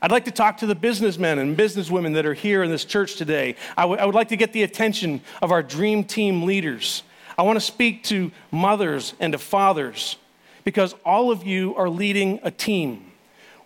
I'd 0.00 0.12
like 0.12 0.26
to 0.26 0.30
talk 0.30 0.58
to 0.58 0.66
the 0.66 0.76
businessmen 0.76 1.40
and 1.40 1.56
businesswomen 1.56 2.14
that 2.14 2.26
are 2.26 2.34
here 2.34 2.62
in 2.62 2.70
this 2.70 2.84
church 2.84 3.16
today. 3.16 3.56
I, 3.76 3.82
w- 3.82 4.00
I 4.00 4.06
would 4.06 4.14
like 4.14 4.28
to 4.28 4.36
get 4.36 4.52
the 4.52 4.62
attention 4.62 5.20
of 5.42 5.50
our 5.50 5.64
dream 5.64 6.04
team 6.04 6.44
leaders. 6.44 7.02
I 7.36 7.42
want 7.42 7.56
to 7.56 7.60
speak 7.60 8.04
to 8.04 8.30
mothers 8.52 9.14
and 9.18 9.32
to 9.32 9.38
fathers 9.38 10.14
because 10.62 10.94
all 11.04 11.32
of 11.32 11.44
you 11.44 11.74
are 11.74 11.88
leading 11.88 12.38
a 12.44 12.52
team, 12.52 13.10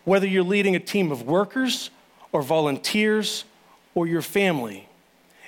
whether 0.08 0.26
you're 0.26 0.42
leading 0.42 0.74
a 0.74 0.80
team 0.80 1.12
of 1.12 1.22
workers 1.22 1.90
or 2.32 2.42
volunteers 2.42 3.44
or 3.94 4.06
your 4.06 4.22
family. 4.22 4.88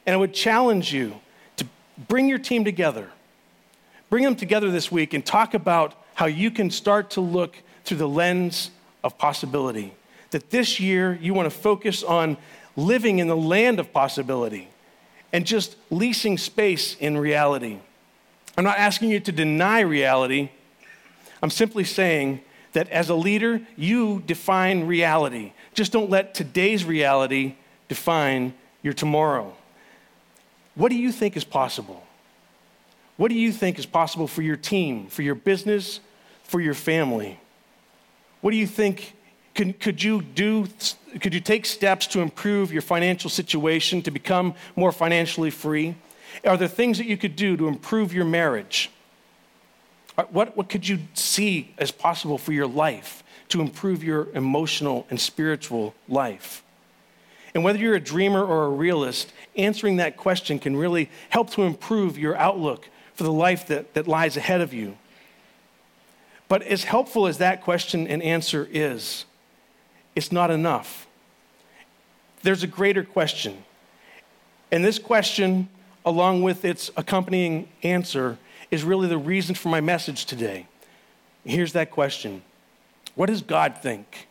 And 0.07 0.14
I 0.14 0.17
would 0.17 0.35
challenge 0.35 0.93
you 0.93 1.19
to 1.57 1.67
bring 2.09 2.29
your 2.29 2.38
team 2.38 2.64
together. 2.64 3.11
Bring 4.11 4.25
them 4.25 4.37
together 4.37 4.71
this 4.71 4.93
week 4.93 5.14
and 5.14 5.25
talk 5.25 5.55
about 5.55 5.95
how 6.14 6.26
you 6.26 6.50
can 6.50 6.71
start 6.71 7.11
to 7.12 7.21
look 7.21 7.57
through 7.85 7.97
the 7.97 8.09
lens 8.09 8.71
of 9.02 9.17
possibility 9.17 9.95
that 10.31 10.50
this 10.50 10.79
year 10.79 11.19
you 11.21 11.35
want 11.35 11.50
to 11.50 11.59
focus 11.59 12.02
on 12.02 12.37
living 12.76 13.19
in 13.19 13.29
the 13.29 13.37
land 13.37 13.81
of 13.81 13.93
possibility 13.93 14.69
and 15.33 15.47
just 15.47 15.76
leasing 15.90 16.37
space 16.38 16.97
in 16.97 17.17
reality. 17.17 17.79
I'm 18.57 18.64
not 18.64 18.79
asking 18.79 19.11
you 19.11 19.21
to 19.21 19.33
deny 19.33 19.81
reality. 19.81 20.50
I'm 21.43 21.50
simply 21.50 21.85
saying 21.85 22.43
that 22.73 22.89
as 22.91 23.09
a 23.09 23.15
leader, 23.15 23.61
you 23.77 24.23
define 24.27 24.87
reality. 24.87 25.53
Just 25.75 25.93
don't 25.93 26.11
let 26.11 26.35
today's 26.35 26.85
reality 26.85 27.57
define 27.89 28.55
your 28.83 28.93
tomorrow. 28.93 29.55
What 30.75 30.91
do 30.91 30.97
you 30.97 31.12
think 31.12 31.37
is 31.37 31.45
possible? 31.45 32.05
What 33.17 33.29
do 33.29 33.35
you 33.35 33.53
think 33.53 33.79
is 33.79 33.87
possible 33.87 34.27
for 34.27 34.43
your 34.43 34.57
team, 34.57 35.09
for 35.09 35.23
your 35.23 35.35
business, 35.35 36.00
for 36.45 36.61
your 36.61 36.75
family? 36.75 37.39
What 38.41 38.53
do 38.53 38.57
you 38.57 38.67
think 38.67 39.15
could, 39.55 39.79
could, 39.81 40.03
you 40.03 40.23
do, 40.23 40.69
could 41.21 41.35
you 41.35 41.41
take 41.41 41.67
steps 41.67 42.07
to 42.09 42.21
improve 42.21 42.73
your 42.73 42.83
financial 42.83 43.29
situation, 43.29 44.00
to 44.03 44.11
become 44.11 44.55
more 44.77 44.93
financially 44.93 45.50
free? 45.50 45.97
Are 46.45 46.57
there 46.57 46.69
things 46.69 46.99
that 46.99 47.07
you 47.07 47.17
could 47.17 47.37
do 47.37 47.57
to 47.57 47.69
improve 47.69 48.15
your 48.15 48.25
marriage? 48.25 48.91
Uh, 50.19 50.25
what, 50.31 50.57
what 50.57 50.69
could 50.69 50.87
you 50.87 50.99
see 51.14 51.73
as 51.79 51.90
possible 51.90 52.38
for 52.38 52.52
your 52.52 52.67
life 52.67 53.23
to 53.49 53.61
improve 53.61 54.05
your 54.05 54.29
emotional 54.35 55.07
and 55.11 55.21
spiritual 55.21 55.95
life? 56.09 56.62
And 57.55 57.64
whether 57.64 57.79
you're 57.79 57.95
a 57.95 58.00
dreamer 58.00 58.45
or 58.45 58.67
a 58.67 58.71
realist, 58.71 59.33
answering 59.57 59.97
that 59.97 60.17
question 60.17 60.59
can 60.59 60.76
really 60.76 61.11
help 61.31 61.50
to 61.50 61.62
improve 61.62 62.17
your 62.17 62.37
outlook 62.37 62.88
for 63.14 63.25
the 63.25 63.33
life 63.33 63.67
that, 63.67 63.95
that 63.95 64.07
lies 64.07 64.37
ahead 64.37 64.61
of 64.61 64.73
you. 64.73 64.97
But 66.49 66.62
as 66.62 66.85
helpful 66.85 67.26
as 67.26 67.38
that 67.38 67.62
question 67.62 68.07
and 68.07 68.23
answer 68.23 68.69
is, 68.71 69.25
it's 70.14 70.33
not 70.33 70.50
enough. 70.50 71.07
There's 72.43 72.62
a 72.62 72.67
greater 72.67 73.05
question. 73.05 73.64
And 74.73 74.85
this 74.85 74.99
question, 74.99 75.69
along 76.05 76.43
with 76.43 76.64
its 76.64 76.90
accompanying 76.97 77.69
answer, 77.83 78.38
is 78.71 78.85
really 78.85 79.09
the 79.09 79.19
reason 79.19 79.55
for 79.55 79.69
my 79.69 79.81
message 79.81 80.27
today. 80.27 80.67
Here's 81.45 81.73
that 81.73 81.91
question 81.91 82.43
What 83.15 83.27
does 83.27 83.43
God 83.43 83.79
think? 83.83 84.29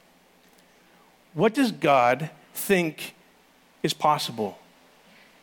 What 1.33 1.53
does 1.53 1.71
God 1.71 2.29
think 2.53 3.15
is 3.83 3.93
possible? 3.93 4.57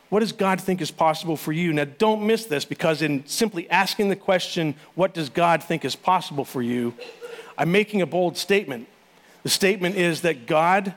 What 0.09 0.21
does 0.21 0.31
God 0.31 0.61
think 0.61 0.79
is 0.81 0.91
possible 0.91 1.35
for 1.35 1.51
you? 1.51 1.73
Now, 1.73 1.83
don't 1.83 2.25
miss 2.25 2.45
this 2.45 2.63
because 2.63 3.01
in 3.01 3.25
simply 3.27 3.69
asking 3.69 4.09
the 4.09 4.15
question, 4.15 4.75
What 4.95 5.13
does 5.13 5.29
God 5.29 5.63
think 5.63 5.83
is 5.83 5.95
possible 5.95 6.45
for 6.45 6.61
you? 6.61 6.93
I'm 7.57 7.71
making 7.71 8.01
a 8.01 8.05
bold 8.05 8.37
statement. 8.37 8.87
The 9.43 9.49
statement 9.49 9.95
is 9.95 10.21
that 10.21 10.45
God, 10.45 10.93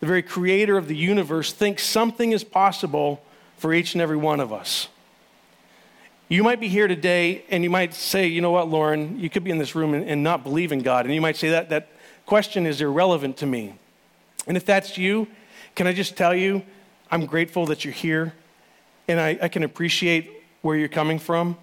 the 0.00 0.06
very 0.06 0.22
creator 0.22 0.76
of 0.76 0.88
the 0.88 0.96
universe, 0.96 1.52
thinks 1.52 1.84
something 1.84 2.32
is 2.32 2.44
possible 2.44 3.22
for 3.56 3.72
each 3.72 3.94
and 3.94 4.02
every 4.02 4.16
one 4.16 4.40
of 4.40 4.52
us. 4.52 4.88
You 6.30 6.44
might 6.44 6.60
be 6.60 6.68
here 6.68 6.86
today 6.86 7.44
and 7.50 7.64
you 7.64 7.70
might 7.70 7.92
say, 7.92 8.28
you 8.28 8.40
know 8.40 8.52
what, 8.52 8.68
Loren, 8.68 9.18
you 9.18 9.28
could 9.28 9.42
be 9.42 9.50
in 9.50 9.58
this 9.58 9.74
room 9.74 9.94
and, 9.94 10.08
and 10.08 10.22
not 10.22 10.44
believe 10.44 10.70
in 10.70 10.78
God. 10.78 11.04
And 11.04 11.12
you 11.12 11.20
might 11.20 11.36
say, 11.36 11.50
that, 11.50 11.70
that 11.70 11.88
question 12.24 12.66
is 12.66 12.80
irrelevant 12.80 13.38
to 13.38 13.46
me. 13.46 13.74
And 14.46 14.56
if 14.56 14.64
that's 14.64 14.96
you, 14.96 15.26
can 15.74 15.88
I 15.88 15.92
just 15.92 16.16
tell 16.16 16.32
you, 16.32 16.62
I'm 17.10 17.26
grateful 17.26 17.66
that 17.66 17.84
you're 17.84 17.92
here 17.92 18.32
and 19.08 19.18
I, 19.18 19.40
I 19.42 19.48
can 19.48 19.64
appreciate 19.64 20.30
where 20.62 20.76
you're 20.76 20.88
coming 20.88 21.18
from. 21.18 21.56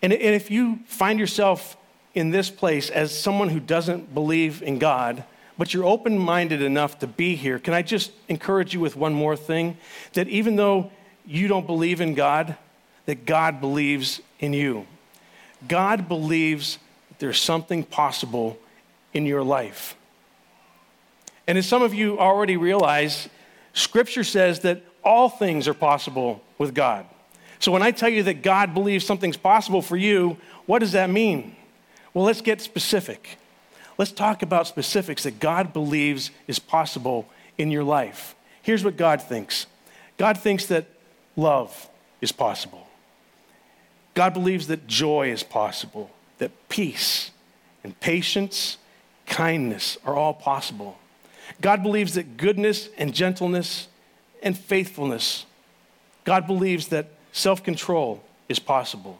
And, 0.00 0.14
and 0.14 0.34
if 0.34 0.50
you 0.50 0.78
find 0.86 1.18
yourself 1.18 1.76
in 2.14 2.30
this 2.30 2.48
place 2.48 2.88
as 2.88 3.16
someone 3.16 3.50
who 3.50 3.60
doesn't 3.60 4.14
believe 4.14 4.62
in 4.62 4.78
God, 4.78 5.22
but 5.58 5.74
you're 5.74 5.84
open 5.84 6.18
minded 6.18 6.62
enough 6.62 6.98
to 7.00 7.06
be 7.06 7.36
here, 7.36 7.58
can 7.58 7.74
I 7.74 7.82
just 7.82 8.10
encourage 8.26 8.72
you 8.72 8.80
with 8.80 8.96
one 8.96 9.12
more 9.12 9.36
thing? 9.36 9.76
That 10.14 10.28
even 10.28 10.56
though 10.56 10.90
you 11.26 11.46
don't 11.46 11.66
believe 11.66 12.00
in 12.00 12.14
God, 12.14 12.56
that 13.06 13.26
God 13.26 13.60
believes 13.60 14.20
in 14.40 14.52
you. 14.52 14.86
God 15.66 16.08
believes 16.08 16.78
that 17.08 17.18
there's 17.18 17.40
something 17.40 17.84
possible 17.84 18.58
in 19.12 19.26
your 19.26 19.42
life. 19.42 19.96
And 21.46 21.58
as 21.58 21.66
some 21.66 21.82
of 21.82 21.94
you 21.94 22.18
already 22.18 22.56
realize, 22.56 23.28
Scripture 23.72 24.24
says 24.24 24.60
that 24.60 24.82
all 25.02 25.28
things 25.28 25.68
are 25.68 25.74
possible 25.74 26.42
with 26.58 26.74
God. 26.74 27.06
So 27.58 27.72
when 27.72 27.82
I 27.82 27.90
tell 27.90 28.08
you 28.08 28.24
that 28.24 28.42
God 28.42 28.74
believes 28.74 29.06
something's 29.06 29.36
possible 29.36 29.82
for 29.82 29.96
you, 29.96 30.38
what 30.66 30.80
does 30.80 30.92
that 30.92 31.10
mean? 31.10 31.56
Well, 32.12 32.24
let's 32.24 32.40
get 32.40 32.60
specific. 32.60 33.38
Let's 33.98 34.12
talk 34.12 34.42
about 34.42 34.66
specifics 34.66 35.22
that 35.24 35.38
God 35.38 35.72
believes 35.72 36.30
is 36.46 36.58
possible 36.58 37.28
in 37.58 37.70
your 37.70 37.84
life. 37.84 38.34
Here's 38.62 38.84
what 38.84 38.96
God 38.96 39.22
thinks 39.22 39.66
God 40.16 40.38
thinks 40.38 40.66
that 40.66 40.86
love 41.36 41.88
is 42.20 42.32
possible. 42.32 42.86
God 44.14 44.32
believes 44.32 44.68
that 44.68 44.86
joy 44.86 45.30
is 45.30 45.42
possible, 45.42 46.10
that 46.38 46.52
peace 46.68 47.30
and 47.82 47.98
patience, 48.00 48.78
kindness 49.26 49.98
are 50.04 50.14
all 50.14 50.34
possible. 50.34 50.96
God 51.60 51.82
believes 51.82 52.14
that 52.14 52.36
goodness 52.36 52.88
and 52.96 53.12
gentleness 53.12 53.88
and 54.42 54.56
faithfulness, 54.56 55.46
God 56.24 56.46
believes 56.46 56.88
that 56.88 57.08
self 57.32 57.62
control 57.62 58.22
is 58.48 58.58
possible. 58.58 59.18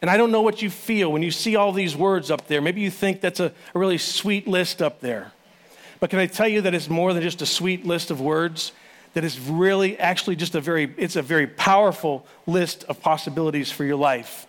And 0.00 0.10
I 0.10 0.16
don't 0.16 0.32
know 0.32 0.42
what 0.42 0.62
you 0.62 0.70
feel 0.70 1.12
when 1.12 1.22
you 1.22 1.30
see 1.30 1.54
all 1.54 1.72
these 1.72 1.94
words 1.94 2.30
up 2.30 2.48
there. 2.48 2.60
Maybe 2.60 2.80
you 2.80 2.90
think 2.90 3.20
that's 3.20 3.38
a, 3.38 3.52
a 3.74 3.78
really 3.78 3.98
sweet 3.98 4.48
list 4.48 4.82
up 4.82 5.00
there. 5.00 5.32
But 6.00 6.10
can 6.10 6.18
I 6.18 6.26
tell 6.26 6.48
you 6.48 6.62
that 6.62 6.74
it's 6.74 6.88
more 6.88 7.14
than 7.14 7.22
just 7.22 7.42
a 7.42 7.46
sweet 7.46 7.86
list 7.86 8.10
of 8.10 8.20
words? 8.20 8.72
That 9.14 9.24
is 9.24 9.38
really 9.38 9.98
actually 9.98 10.36
just 10.36 10.54
a 10.54 10.60
very, 10.60 10.94
it's 10.96 11.16
a 11.16 11.22
very 11.22 11.46
powerful 11.46 12.26
list 12.46 12.84
of 12.84 13.00
possibilities 13.00 13.70
for 13.70 13.84
your 13.84 13.96
life. 13.96 14.46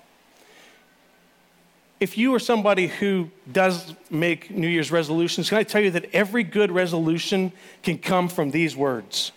If 1.99 2.17
you 2.17 2.33
are 2.35 2.39
somebody 2.39 2.87
who 2.87 3.29
does 3.49 3.93
make 4.09 4.51
New 4.51 4.67
Year's 4.67 4.91
resolutions, 4.91 5.49
can 5.49 5.57
I 5.57 5.63
tell 5.63 5.81
you 5.81 5.91
that 5.91 6.13
every 6.13 6.43
good 6.43 6.71
resolution 6.71 7.51
can 7.81 7.97
come 7.97 8.27
from 8.27 8.51
these 8.51 8.75
words? 8.75 9.31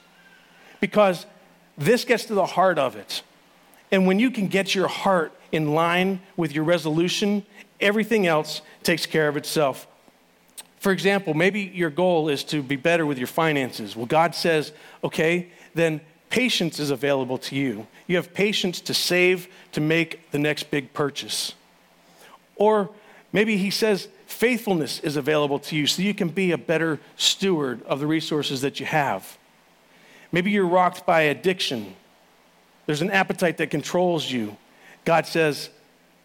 Because 0.81 1.27
this 1.79 2.05
gets 2.05 2.25
to 2.27 2.35
the 2.35 2.47
heart 2.47 2.79
of 2.79 2.97
it. 2.97 3.23
And 3.93 4.07
when 4.07 4.19
you 4.19 4.31
can 4.31 4.49
get 4.49 4.75
your 4.75 4.89
heart 4.89 5.33
in 5.53 5.75
line 5.75 6.21
with 6.37 6.53
your 6.53 6.65
resolution, 6.65 7.45
everything 7.81 8.27
else 8.27 8.63
takes 8.83 9.07
care 9.07 9.29
of 9.29 9.37
itself. 9.37 9.87
For 10.79 10.93
example, 10.93 11.35
maybe 11.35 11.63
your 11.63 11.91
goal 11.91 12.29
is 12.29 12.45
to 12.45 12.63
be 12.63 12.77
better 12.77 13.07
with 13.07 13.19
your 13.19 13.27
finances. 13.27 13.97
Well, 13.97 14.07
God 14.07 14.35
says, 14.35 14.73
okay, 15.03 15.49
then 15.75 16.01
patience 16.31 16.79
is 16.79 16.91
available 16.91 17.39
to 17.39 17.57
you. 17.57 17.87
You 18.07 18.17
have 18.17 18.35
patience 18.35 18.81
to 18.83 18.95
save 18.95 19.49
to 19.73 19.81
make 19.81 20.31
the 20.31 20.39
next 20.39 20.71
big 20.71 20.93
purchase. 20.93 21.55
Or 22.57 22.91
maybe 23.33 23.57
He 23.57 23.71
says, 23.71 24.09
faithfulness 24.27 25.01
is 25.01 25.17
available 25.17 25.59
to 25.61 25.77
you 25.77 25.87
so 25.87 26.03
you 26.03 26.15
can 26.15 26.29
be 26.29 26.53
a 26.53 26.59
better 26.59 27.01
steward 27.17 27.83
of 27.85 28.01
the 28.01 28.07
resources 28.07 28.61
that 28.61 28.79
you 28.81 28.87
have. 28.87 29.39
Maybe 30.33 30.51
you're 30.51 30.67
rocked 30.67 31.07
by 31.07 31.23
addiction. 31.23 31.95
There's 32.87 33.03
an 33.03 33.11
appetite 33.11 33.57
that 33.59 33.71
controls 33.71 34.31
you. 34.31 34.57
God 35.05 35.27
says 35.27 35.71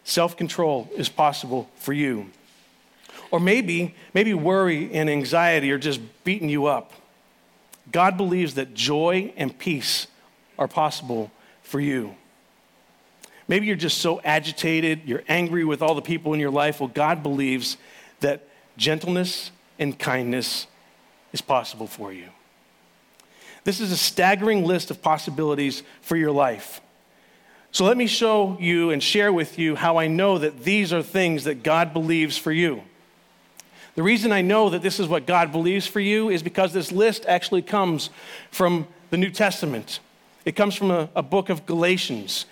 self 0.04 0.36
control 0.36 0.90
is 0.96 1.08
possible 1.08 1.70
for 1.76 1.92
you. 1.92 2.30
Or 3.32 3.40
maybe, 3.40 3.94
maybe 4.12 4.34
worry 4.34 4.92
and 4.92 5.08
anxiety 5.08 5.72
are 5.72 5.78
just 5.78 6.00
beating 6.22 6.50
you 6.50 6.66
up. 6.66 6.92
God 7.90 8.16
believes 8.16 8.54
that 8.54 8.74
joy 8.74 9.32
and 9.36 9.58
peace 9.58 10.06
are 10.58 10.68
possible 10.68 11.32
for 11.62 11.80
you. 11.80 12.14
Maybe 13.48 13.66
you're 13.66 13.74
just 13.74 13.98
so 13.98 14.20
agitated, 14.20 15.00
you're 15.06 15.24
angry 15.28 15.64
with 15.64 15.82
all 15.82 15.94
the 15.94 16.02
people 16.02 16.34
in 16.34 16.40
your 16.40 16.50
life. 16.50 16.78
Well, 16.78 16.90
God 16.90 17.22
believes 17.22 17.78
that 18.20 18.46
gentleness 18.76 19.50
and 19.78 19.98
kindness 19.98 20.66
is 21.32 21.40
possible 21.40 21.86
for 21.86 22.12
you. 22.12 22.28
This 23.64 23.80
is 23.80 23.92
a 23.92 23.96
staggering 23.96 24.64
list 24.64 24.90
of 24.90 25.02
possibilities 25.02 25.82
for 26.02 26.16
your 26.16 26.32
life. 26.32 26.82
So 27.70 27.86
let 27.86 27.96
me 27.96 28.06
show 28.06 28.58
you 28.60 28.90
and 28.90 29.02
share 29.02 29.32
with 29.32 29.58
you 29.58 29.74
how 29.74 29.96
I 29.96 30.06
know 30.06 30.36
that 30.36 30.64
these 30.64 30.92
are 30.92 31.02
things 31.02 31.44
that 31.44 31.62
God 31.62 31.94
believes 31.94 32.36
for 32.36 32.52
you. 32.52 32.82
The 33.94 34.02
reason 34.02 34.32
I 34.32 34.40
know 34.40 34.70
that 34.70 34.82
this 34.82 34.98
is 34.98 35.08
what 35.08 35.26
God 35.26 35.52
believes 35.52 35.86
for 35.86 36.00
you 36.00 36.30
is 36.30 36.42
because 36.42 36.72
this 36.72 36.90
list 36.90 37.26
actually 37.26 37.62
comes 37.62 38.10
from 38.50 38.86
the 39.10 39.18
New 39.18 39.30
Testament. 39.30 40.00
It 40.44 40.56
comes 40.56 40.74
from 40.74 40.90
a, 40.90 41.10
a 41.14 41.22
book 41.22 41.50
of 41.50 41.66
Galatians. 41.66 42.46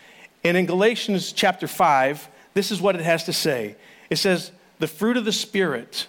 And 0.45 0.57
in 0.57 0.67
Galatians 0.67 1.33
chapter 1.33 1.67
5, 1.67 2.29
this 2.55 2.71
is 2.71 2.81
what 2.81 2.95
it 2.95 3.03
has 3.03 3.25
to 3.25 3.33
say 3.33 3.77
it 4.11 4.17
says, 4.17 4.53
The 4.79 4.87
fruit 4.87 5.17
of 5.17 5.25
the 5.25 5.33
Spirit, 5.33 6.07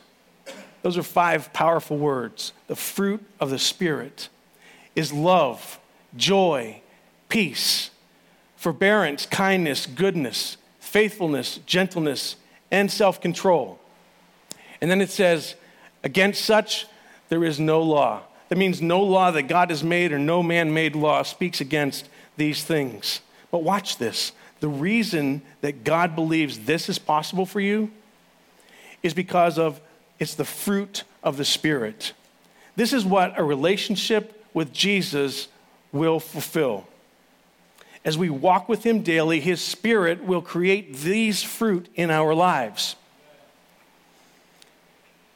those 0.81 0.97
are 0.97 1.03
five 1.03 1.53
powerful 1.53 1.97
words. 1.97 2.51
The 2.67 2.75
fruit 2.75 3.23
of 3.39 3.49
the 3.49 3.59
Spirit 3.59 4.29
is 4.95 5.13
love, 5.13 5.79
joy, 6.17 6.81
peace, 7.29 7.91
forbearance, 8.57 9.25
kindness, 9.25 9.85
goodness, 9.85 10.57
faithfulness, 10.79 11.59
gentleness, 11.65 12.35
and 12.69 12.91
self 12.91 13.21
control. 13.21 13.79
And 14.81 14.89
then 14.89 15.01
it 15.01 15.09
says, 15.09 15.55
Against 16.03 16.43
such 16.43 16.87
there 17.29 17.43
is 17.43 17.59
no 17.59 17.81
law. 17.81 18.21
That 18.49 18.57
means 18.57 18.81
no 18.81 19.01
law 19.01 19.31
that 19.31 19.43
God 19.43 19.69
has 19.69 19.83
made 19.83 20.11
or 20.11 20.19
no 20.19 20.43
man 20.43 20.73
made 20.73 20.95
law 20.95 21.23
speaks 21.23 21.61
against 21.61 22.09
these 22.35 22.63
things. 22.63 23.21
But 23.49 23.63
watch 23.63 23.97
this. 23.97 24.33
The 24.59 24.67
reason 24.67 25.41
that 25.61 25.83
God 25.83 26.15
believes 26.15 26.59
this 26.59 26.89
is 26.89 26.99
possible 26.99 27.45
for 27.45 27.59
you 27.59 27.91
is 29.03 29.13
because 29.13 29.57
of 29.57 29.79
it's 30.19 30.35
the 30.35 30.45
fruit 30.45 31.03
of 31.23 31.37
the 31.37 31.45
Spirit. 31.45 32.13
This 32.75 32.93
is 32.93 33.05
what 33.05 33.39
a 33.39 33.43
relationship 33.43 34.45
with 34.53 34.73
Jesus 34.73 35.47
will 35.91 36.19
fulfill. 36.19 36.85
As 38.03 38.17
we 38.17 38.29
walk 38.29 38.67
with 38.67 38.83
Him 38.83 39.01
daily, 39.01 39.39
His 39.39 39.61
Spirit 39.61 40.23
will 40.23 40.41
create 40.41 40.95
these 40.97 41.43
fruit 41.43 41.87
in 41.95 42.11
our 42.11 42.33
lives. 42.33 42.95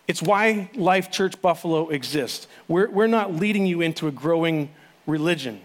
It's 0.07 0.21
why 0.21 0.69
Life 0.75 1.11
Church 1.11 1.41
Buffalo 1.41 1.89
exists. 1.89 2.47
We're, 2.67 2.89
we're 2.89 3.07
not 3.07 3.33
leading 3.33 3.65
you 3.65 3.81
into 3.81 4.07
a 4.07 4.11
growing 4.11 4.69
religion. 5.07 5.61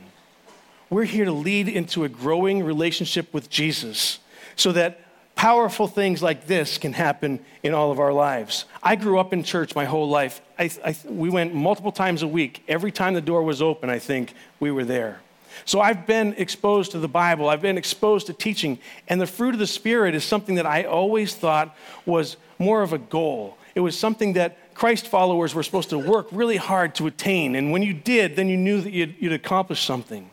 We're 0.89 1.05
here 1.05 1.27
to 1.27 1.33
lead 1.33 1.69
into 1.69 2.05
a 2.05 2.09
growing 2.09 2.65
relationship 2.65 3.33
with 3.33 3.51
Jesus 3.51 4.19
so 4.57 4.73
that 4.73 5.01
powerful 5.37 5.87
things 5.87 6.23
like 6.23 6.47
this 6.47 6.79
can 6.79 6.93
happen 6.93 7.41
in 7.63 7.73
all 7.73 7.93
of 7.93 8.01
our 8.01 8.13
lives. 8.13 8.65
I 8.83 8.97
grew 8.97 9.19
up 9.19 9.33
in 9.33 9.43
church 9.43 9.75
my 9.75 9.85
whole 9.85 10.09
life. 10.09 10.41
I, 10.59 10.71
I, 10.85 10.97
we 11.07 11.31
went 11.31 11.55
multiple 11.55 11.93
times 11.93 12.23
a 12.23 12.29
week. 12.29 12.63
Every 12.67 12.93
time 12.93 13.15
the 13.15 13.21
door 13.21 13.43
was 13.43 13.63
open, 13.63 13.89
I 13.89 13.99
think 13.99 14.35
we 14.59 14.71
were 14.71 14.85
there. 14.85 15.21
So 15.65 15.81
I've 15.81 16.07
been 16.07 16.35
exposed 16.37 16.93
to 16.93 16.99
the 16.99 17.09
Bible, 17.09 17.49
I've 17.49 17.63
been 17.63 17.79
exposed 17.79 18.27
to 18.27 18.33
teaching, 18.33 18.79
and 19.09 19.21
the 19.21 19.27
fruit 19.27 19.55
of 19.55 19.61
the 19.61 19.67
Spirit 19.67 20.15
is 20.15 20.25
something 20.25 20.57
that 20.57 20.67
I 20.67 20.85
always 20.85 21.35
thought 21.35 21.77
was 22.07 22.37
more 22.59 22.83
of 22.83 22.93
a 22.93 22.99
goal. 22.99 23.57
It 23.75 23.81
was 23.81 23.99
something 23.99 24.35
that 24.35 24.75
Christ 24.75 25.07
followers 25.07 25.55
were 25.55 25.63
supposed 25.63 25.91
to 25.91 25.99
work 25.99 26.29
really 26.33 26.57
hard 26.57 26.95
to 26.97 27.07
attain, 27.07 27.55
and 27.55 27.71
when 27.71 27.83
you 27.83 27.93
did, 27.93 28.37
then 28.37 28.49
you 28.49 28.57
knew 28.57 28.81
that 28.81 28.93
you'd, 28.93 29.15
you'd 29.19 29.33
accomplished 29.33 29.85
something. 29.85 30.31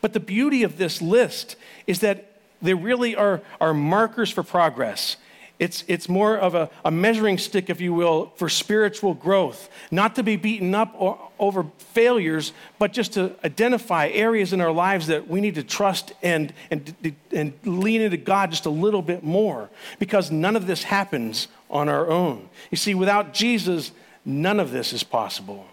But 0.00 0.12
the 0.12 0.20
beauty 0.20 0.62
of 0.62 0.78
this 0.78 1.02
list 1.02 1.56
is 1.86 2.00
that 2.00 2.32
they 2.60 2.74
really 2.74 3.16
are, 3.16 3.42
are 3.60 3.74
markers 3.74 4.30
for 4.30 4.42
progress. 4.42 5.16
It's, 5.62 5.84
it's 5.86 6.08
more 6.08 6.36
of 6.36 6.56
a, 6.56 6.68
a 6.84 6.90
measuring 6.90 7.38
stick, 7.38 7.70
if 7.70 7.80
you 7.80 7.94
will, 7.94 8.32
for 8.34 8.48
spiritual 8.48 9.14
growth. 9.14 9.70
Not 9.92 10.16
to 10.16 10.24
be 10.24 10.34
beaten 10.34 10.74
up 10.74 10.92
or, 10.98 11.16
over 11.38 11.66
failures, 11.78 12.52
but 12.80 12.92
just 12.92 13.12
to 13.12 13.36
identify 13.44 14.08
areas 14.08 14.52
in 14.52 14.60
our 14.60 14.72
lives 14.72 15.06
that 15.06 15.28
we 15.28 15.40
need 15.40 15.54
to 15.54 15.62
trust 15.62 16.14
and, 16.20 16.52
and, 16.72 17.14
and 17.30 17.52
lean 17.64 18.00
into 18.00 18.16
God 18.16 18.50
just 18.50 18.66
a 18.66 18.70
little 18.70 19.02
bit 19.02 19.22
more. 19.22 19.70
Because 20.00 20.32
none 20.32 20.56
of 20.56 20.66
this 20.66 20.82
happens 20.82 21.46
on 21.70 21.88
our 21.88 22.10
own. 22.10 22.48
You 22.72 22.76
see, 22.76 22.96
without 22.96 23.32
Jesus, 23.32 23.92
none 24.24 24.58
of 24.58 24.72
this 24.72 24.92
is 24.92 25.04
possible. 25.04 25.64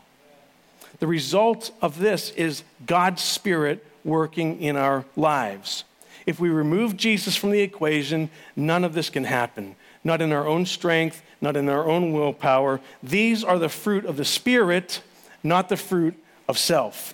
The 0.99 1.08
result 1.08 1.71
of 1.82 1.97
this 1.97 2.30
is 2.34 2.62
God's 2.86 3.23
Spirit 3.23 3.84
working 4.04 4.62
in 4.62 4.75
our 4.75 5.06
lives. 5.15 5.84
If 6.28 6.39
we 6.39 6.49
remove 6.49 6.95
Jesus 6.95 7.36
from 7.36 7.49
the 7.49 7.62
equation, 7.62 8.30
none 8.56 8.84
of 8.84 8.93
this 8.93 9.10
can 9.10 9.23
happen. 9.23 9.75
Not 10.03 10.21
in 10.21 10.31
our 10.31 10.47
own 10.47 10.65
strength, 10.65 11.21
not 11.41 11.57
in 11.57 11.69
our 11.69 11.88
own 11.88 12.13
willpower. 12.13 12.79
These 13.03 13.43
are 13.43 13.59
the 13.59 13.69
fruit 13.69 14.05
of 14.05 14.17
the 14.17 14.25
Spirit, 14.25 15.01
not 15.43 15.69
the 15.69 15.77
fruit 15.77 16.15
of 16.47 16.57
self. 16.57 17.13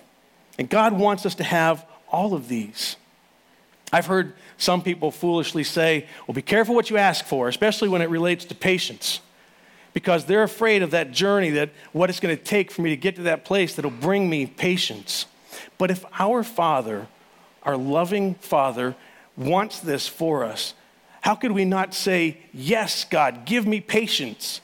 And 0.58 0.68
God 0.68 0.92
wants 0.92 1.26
us 1.26 1.34
to 1.36 1.44
have 1.44 1.84
all 2.10 2.34
of 2.34 2.48
these. 2.48 2.96
I've 3.92 4.06
heard 4.06 4.32
some 4.58 4.82
people 4.82 5.10
foolishly 5.10 5.64
say, 5.64 6.06
well, 6.26 6.34
be 6.34 6.42
careful 6.42 6.74
what 6.74 6.90
you 6.90 6.96
ask 6.96 7.24
for, 7.24 7.48
especially 7.48 7.88
when 7.88 8.02
it 8.02 8.10
relates 8.10 8.44
to 8.46 8.54
patience, 8.54 9.20
because 9.92 10.24
they're 10.24 10.42
afraid 10.42 10.82
of 10.82 10.90
that 10.90 11.12
journey, 11.12 11.50
that 11.50 11.70
what 11.92 12.10
it's 12.10 12.20
going 12.20 12.36
to 12.36 12.42
take 12.42 12.70
for 12.70 12.82
me 12.82 12.90
to 12.90 12.96
get 12.96 13.16
to 13.16 13.22
that 13.22 13.44
place 13.44 13.74
that'll 13.74 13.90
bring 13.90 14.28
me 14.28 14.46
patience. 14.46 15.26
But 15.78 15.90
if 15.90 16.04
our 16.18 16.42
Father, 16.42 17.06
our 17.62 17.76
loving 17.76 18.34
Father, 18.36 18.96
wants 19.36 19.80
this 19.80 20.08
for 20.08 20.44
us, 20.44 20.74
how 21.26 21.34
could 21.34 21.50
we 21.50 21.64
not 21.64 21.92
say, 21.92 22.38
Yes, 22.54 23.02
God, 23.02 23.46
give 23.46 23.66
me 23.66 23.80
patience, 23.80 24.60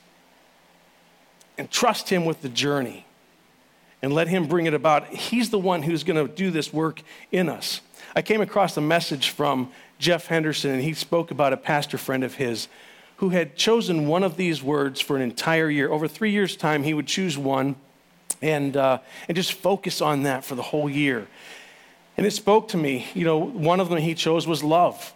and 1.58 1.68
trust 1.68 2.08
Him 2.08 2.24
with 2.24 2.40
the 2.40 2.48
journey 2.48 3.04
and 4.00 4.12
let 4.12 4.28
Him 4.28 4.46
bring 4.46 4.66
it 4.66 4.72
about? 4.72 5.08
He's 5.08 5.50
the 5.50 5.58
one 5.58 5.82
who's 5.82 6.04
going 6.04 6.24
to 6.24 6.32
do 6.32 6.52
this 6.52 6.72
work 6.72 7.02
in 7.32 7.48
us. 7.48 7.80
I 8.14 8.22
came 8.22 8.40
across 8.40 8.76
a 8.76 8.80
message 8.80 9.30
from 9.30 9.72
Jeff 9.98 10.28
Henderson, 10.28 10.70
and 10.70 10.80
he 10.80 10.94
spoke 10.94 11.32
about 11.32 11.52
a 11.52 11.56
pastor 11.56 11.98
friend 11.98 12.22
of 12.22 12.34
his 12.36 12.68
who 13.16 13.30
had 13.30 13.56
chosen 13.56 14.06
one 14.06 14.22
of 14.22 14.36
these 14.36 14.62
words 14.62 15.00
for 15.00 15.16
an 15.16 15.22
entire 15.22 15.68
year. 15.68 15.90
Over 15.90 16.06
three 16.06 16.30
years' 16.30 16.54
time, 16.54 16.84
he 16.84 16.94
would 16.94 17.08
choose 17.08 17.36
one 17.36 17.74
and, 18.40 18.76
uh, 18.76 18.98
and 19.26 19.34
just 19.34 19.54
focus 19.54 20.00
on 20.00 20.22
that 20.22 20.44
for 20.44 20.54
the 20.54 20.62
whole 20.62 20.88
year. 20.88 21.26
And 22.16 22.24
it 22.24 22.30
spoke 22.30 22.68
to 22.68 22.76
me. 22.76 23.08
You 23.14 23.24
know, 23.24 23.38
one 23.38 23.80
of 23.80 23.88
them 23.88 23.98
he 23.98 24.14
chose 24.14 24.46
was 24.46 24.62
love. 24.62 25.12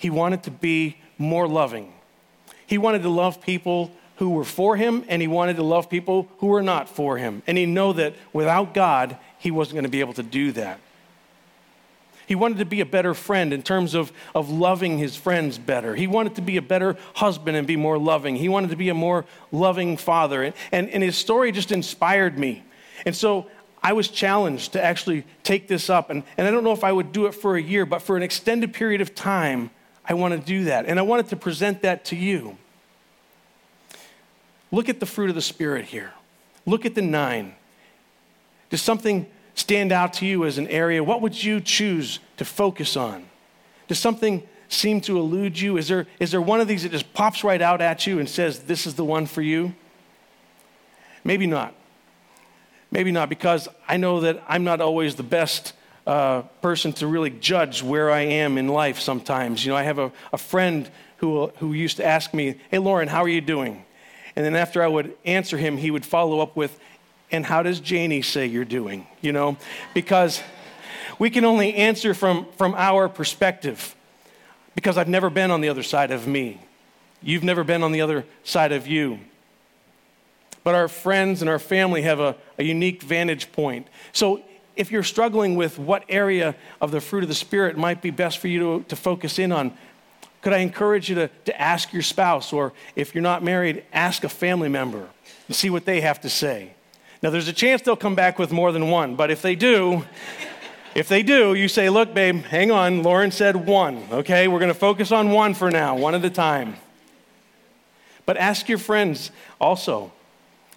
He 0.00 0.08
wanted 0.08 0.44
to 0.44 0.50
be 0.50 0.96
more 1.18 1.46
loving. 1.46 1.92
He 2.66 2.78
wanted 2.78 3.02
to 3.02 3.10
love 3.10 3.42
people 3.42 3.92
who 4.16 4.30
were 4.30 4.44
for 4.44 4.74
him, 4.74 5.04
and 5.08 5.20
he 5.20 5.28
wanted 5.28 5.56
to 5.56 5.62
love 5.62 5.90
people 5.90 6.26
who 6.38 6.46
were 6.46 6.62
not 6.62 6.88
for 6.88 7.18
him. 7.18 7.42
And 7.46 7.58
he 7.58 7.66
knew 7.66 7.92
that 7.92 8.14
without 8.32 8.72
God, 8.72 9.18
he 9.36 9.50
wasn't 9.50 9.74
going 9.74 9.84
to 9.84 9.90
be 9.90 10.00
able 10.00 10.14
to 10.14 10.22
do 10.22 10.52
that. 10.52 10.80
He 12.26 12.34
wanted 12.34 12.56
to 12.58 12.64
be 12.64 12.80
a 12.80 12.86
better 12.86 13.12
friend 13.12 13.52
in 13.52 13.62
terms 13.62 13.92
of, 13.92 14.10
of 14.34 14.48
loving 14.48 14.96
his 14.96 15.16
friends 15.16 15.58
better. 15.58 15.94
He 15.94 16.06
wanted 16.06 16.36
to 16.36 16.40
be 16.40 16.56
a 16.56 16.62
better 16.62 16.96
husband 17.16 17.58
and 17.58 17.66
be 17.66 17.76
more 17.76 17.98
loving. 17.98 18.36
He 18.36 18.48
wanted 18.48 18.70
to 18.70 18.76
be 18.76 18.88
a 18.88 18.94
more 18.94 19.26
loving 19.52 19.98
father. 19.98 20.44
And, 20.44 20.54
and, 20.72 20.88
and 20.88 21.02
his 21.02 21.18
story 21.18 21.52
just 21.52 21.72
inspired 21.72 22.38
me. 22.38 22.64
And 23.04 23.14
so 23.14 23.48
I 23.82 23.92
was 23.92 24.08
challenged 24.08 24.72
to 24.72 24.82
actually 24.82 25.26
take 25.42 25.68
this 25.68 25.90
up. 25.90 26.08
And, 26.08 26.22
and 26.38 26.48
I 26.48 26.50
don't 26.50 26.64
know 26.64 26.72
if 26.72 26.84
I 26.84 26.92
would 26.92 27.12
do 27.12 27.26
it 27.26 27.32
for 27.32 27.56
a 27.56 27.62
year, 27.62 27.84
but 27.84 28.00
for 28.00 28.16
an 28.16 28.22
extended 28.22 28.72
period 28.72 29.02
of 29.02 29.14
time, 29.14 29.70
I 30.10 30.14
want 30.14 30.34
to 30.34 30.40
do 30.44 30.64
that. 30.64 30.86
And 30.86 30.98
I 30.98 31.02
wanted 31.02 31.28
to 31.28 31.36
present 31.36 31.82
that 31.82 32.04
to 32.06 32.16
you. 32.16 32.58
Look 34.72 34.88
at 34.88 34.98
the 34.98 35.06
fruit 35.06 35.30
of 35.30 35.36
the 35.36 35.42
Spirit 35.42 35.84
here. 35.84 36.12
Look 36.66 36.84
at 36.84 36.96
the 36.96 37.02
nine. 37.02 37.54
Does 38.70 38.82
something 38.82 39.28
stand 39.54 39.92
out 39.92 40.12
to 40.14 40.26
you 40.26 40.44
as 40.44 40.58
an 40.58 40.66
area? 40.66 41.02
What 41.02 41.22
would 41.22 41.40
you 41.42 41.60
choose 41.60 42.18
to 42.38 42.44
focus 42.44 42.96
on? 42.96 43.24
Does 43.86 44.00
something 44.00 44.42
seem 44.68 45.00
to 45.02 45.16
elude 45.16 45.60
you? 45.60 45.76
Is 45.76 45.86
there, 45.86 46.08
is 46.18 46.32
there 46.32 46.42
one 46.42 46.60
of 46.60 46.66
these 46.66 46.82
that 46.82 46.90
just 46.90 47.12
pops 47.14 47.44
right 47.44 47.62
out 47.62 47.80
at 47.80 48.04
you 48.06 48.18
and 48.18 48.28
says, 48.28 48.60
This 48.60 48.88
is 48.88 48.94
the 48.94 49.04
one 49.04 49.26
for 49.26 49.42
you? 49.42 49.74
Maybe 51.22 51.46
not. 51.46 51.72
Maybe 52.90 53.12
not, 53.12 53.28
because 53.28 53.68
I 53.86 53.96
know 53.96 54.20
that 54.20 54.42
I'm 54.48 54.64
not 54.64 54.80
always 54.80 55.14
the 55.14 55.22
best 55.22 55.72
uh, 56.06 56.42
person 56.62 56.92
to 56.94 57.06
really 57.06 57.30
judge 57.30 57.82
where 57.82 58.10
I 58.10 58.20
am 58.20 58.58
in 58.58 58.68
life 58.68 59.00
sometimes. 59.00 59.64
You 59.64 59.72
know, 59.72 59.76
I 59.76 59.82
have 59.82 59.98
a, 59.98 60.12
a 60.32 60.38
friend 60.38 60.90
who, 61.18 61.48
who 61.58 61.72
used 61.72 61.98
to 61.98 62.04
ask 62.04 62.32
me, 62.32 62.56
Hey, 62.70 62.78
Loren, 62.78 63.08
how 63.08 63.22
are 63.22 63.28
you 63.28 63.40
doing? 63.40 63.84
And 64.36 64.44
then 64.44 64.54
after 64.56 64.82
I 64.82 64.86
would 64.86 65.16
answer 65.24 65.56
him, 65.56 65.76
he 65.76 65.90
would 65.90 66.06
follow 66.06 66.40
up 66.40 66.56
with, 66.56 66.78
And 67.30 67.44
how 67.44 67.62
does 67.62 67.80
Janie 67.80 68.22
say 68.22 68.46
you're 68.46 68.64
doing? 68.64 69.06
You 69.20 69.32
know, 69.32 69.56
because 69.94 70.42
we 71.18 71.30
can 71.30 71.44
only 71.44 71.74
answer 71.74 72.14
from, 72.14 72.46
from 72.56 72.74
our 72.76 73.08
perspective, 73.08 73.94
because 74.74 74.96
I've 74.96 75.08
never 75.08 75.30
been 75.30 75.50
on 75.50 75.60
the 75.60 75.68
other 75.68 75.82
side 75.82 76.10
of 76.10 76.26
me. 76.26 76.60
You've 77.22 77.44
never 77.44 77.64
been 77.64 77.82
on 77.82 77.92
the 77.92 78.00
other 78.00 78.24
side 78.42 78.72
of 78.72 78.86
you 78.86 79.20
but 80.62 80.74
our 80.74 80.88
friends 80.88 81.40
and 81.40 81.48
our 81.48 81.58
family 81.58 82.02
have 82.02 82.20
a, 82.20 82.36
a 82.58 82.64
unique 82.64 83.02
vantage 83.02 83.52
point. 83.52 83.86
So 84.12 84.42
if 84.76 84.90
you're 84.90 85.02
struggling 85.02 85.56
with 85.56 85.78
what 85.78 86.04
area 86.08 86.54
of 86.80 86.90
the 86.90 87.00
fruit 87.00 87.22
of 87.22 87.28
the 87.28 87.34
Spirit 87.34 87.76
might 87.76 88.00
be 88.02 88.10
best 88.10 88.38
for 88.38 88.48
you 88.48 88.58
to, 88.60 88.84
to 88.88 88.96
focus 88.96 89.38
in 89.38 89.52
on, 89.52 89.76
could 90.42 90.52
I 90.52 90.58
encourage 90.58 91.08
you 91.08 91.14
to, 91.16 91.28
to 91.46 91.60
ask 91.60 91.92
your 91.92 92.02
spouse, 92.02 92.52
or 92.52 92.72
if 92.96 93.14
you're 93.14 93.22
not 93.22 93.42
married, 93.42 93.84
ask 93.92 94.24
a 94.24 94.28
family 94.28 94.68
member 94.68 95.08
and 95.46 95.54
see 95.54 95.68
what 95.68 95.84
they 95.84 96.00
have 96.00 96.20
to 96.22 96.30
say. 96.30 96.72
Now, 97.22 97.30
there's 97.30 97.48
a 97.48 97.52
chance 97.52 97.82
they'll 97.82 97.96
come 97.96 98.14
back 98.14 98.38
with 98.38 98.50
more 98.50 98.72
than 98.72 98.88
one, 98.88 99.16
but 99.16 99.30
if 99.30 99.42
they 99.42 99.54
do, 99.54 100.04
if 100.94 101.08
they 101.08 101.22
do, 101.22 101.54
you 101.54 101.68
say, 101.68 101.90
Look, 101.90 102.14
babe, 102.14 102.42
hang 102.44 102.70
on. 102.70 103.02
Loren 103.02 103.30
said 103.30 103.66
one, 103.66 104.02
okay? 104.10 104.48
We're 104.48 104.58
going 104.58 104.72
to 104.72 104.78
focus 104.78 105.12
on 105.12 105.30
one 105.30 105.54
for 105.54 105.70
now, 105.70 105.96
one 105.96 106.14
at 106.14 106.24
a 106.24 106.30
time. 106.30 106.76
But 108.24 108.36
ask 108.38 108.68
your 108.68 108.78
friends 108.78 109.30
also. 109.60 110.12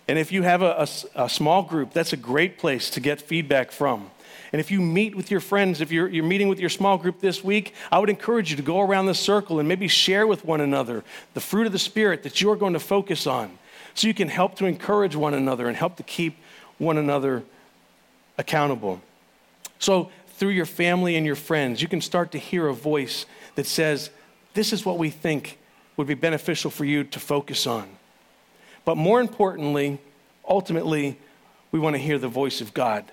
And 0.08 0.20
if 0.20 0.32
you 0.32 0.44
have 0.44 0.62
a, 0.62 0.88
a, 1.16 1.24
a, 1.24 1.30
small 1.30 1.64
group, 1.64 1.94
that's 1.94 2.14
a 2.14 2.18
great 2.18 2.58
place 2.58 2.90
to 2.92 3.00
get 3.00 3.22
feedback 3.22 3.72
from. 3.72 4.10
And 4.52 4.60
if 4.60 4.70
you 4.70 4.82
meet 4.82 5.16
with 5.16 5.32
your 5.32 5.40
friends, 5.40 5.82
if 5.82 5.92
you're, 5.92 6.08
you're 6.08 6.26
meeting 6.26 6.48
with 6.48 6.60
your 6.60 6.70
small 6.70 6.98
group 6.98 7.22
this 7.22 7.44
week, 7.44 7.74
I 7.92 8.00
would 8.00 8.10
encourage 8.10 8.52
you 8.52 8.58
to 8.58 8.64
go 8.64 8.82
around 8.82 9.06
the 9.06 9.16
circle 9.16 9.60
and 9.60 9.68
maybe 9.68 9.88
share 9.88 10.28
with 10.28 10.46
one 10.46 10.62
another 10.62 11.04
the 11.34 11.40
fruit 11.40 11.66
of 11.66 11.72
the 11.72 11.80
Spirit 11.80 12.24
that 12.24 12.42
you're 12.42 12.56
going 12.56 12.74
to 12.74 12.80
focus 12.80 13.26
on 13.26 13.58
so 13.96 14.08
you 14.08 14.14
can 14.14 14.28
help 14.28 14.56
to 14.56 14.66
encourage 14.66 15.16
one 15.16 15.34
another 15.34 15.68
and 15.68 15.78
help 15.78 15.96
to 15.98 16.04
keep 16.04 16.38
one 16.78 16.98
another 16.98 17.44
accountable. 18.38 19.02
So, 19.80 20.12
through 20.36 20.50
your 20.50 20.66
family 20.66 21.16
and 21.16 21.26
your 21.26 21.36
friends, 21.36 21.82
you 21.82 21.88
can 21.88 22.02
start 22.02 22.32
to 22.32 22.38
hear 22.38 22.68
a 22.68 22.74
voice 22.74 23.26
that 23.56 23.66
says, 23.66 24.10
This 24.54 24.74
is 24.74 24.86
what 24.86 24.98
we 24.98 25.10
think 25.10 25.60
would 25.96 26.08
be 26.08 26.16
beneficial 26.16 26.72
for 26.72 26.86
you 26.86 27.04
to 27.04 27.20
focus 27.20 27.68
on. 27.68 27.88
But 28.86 28.96
more 28.98 29.22
importantly, 29.22 30.00
ultimately, 30.48 31.18
we 31.72 31.80
want 31.80 31.96
to 31.96 32.02
hear 32.02 32.18
the 32.18 32.28
voice 32.28 32.62
of 32.62 32.74
God. 32.74 33.06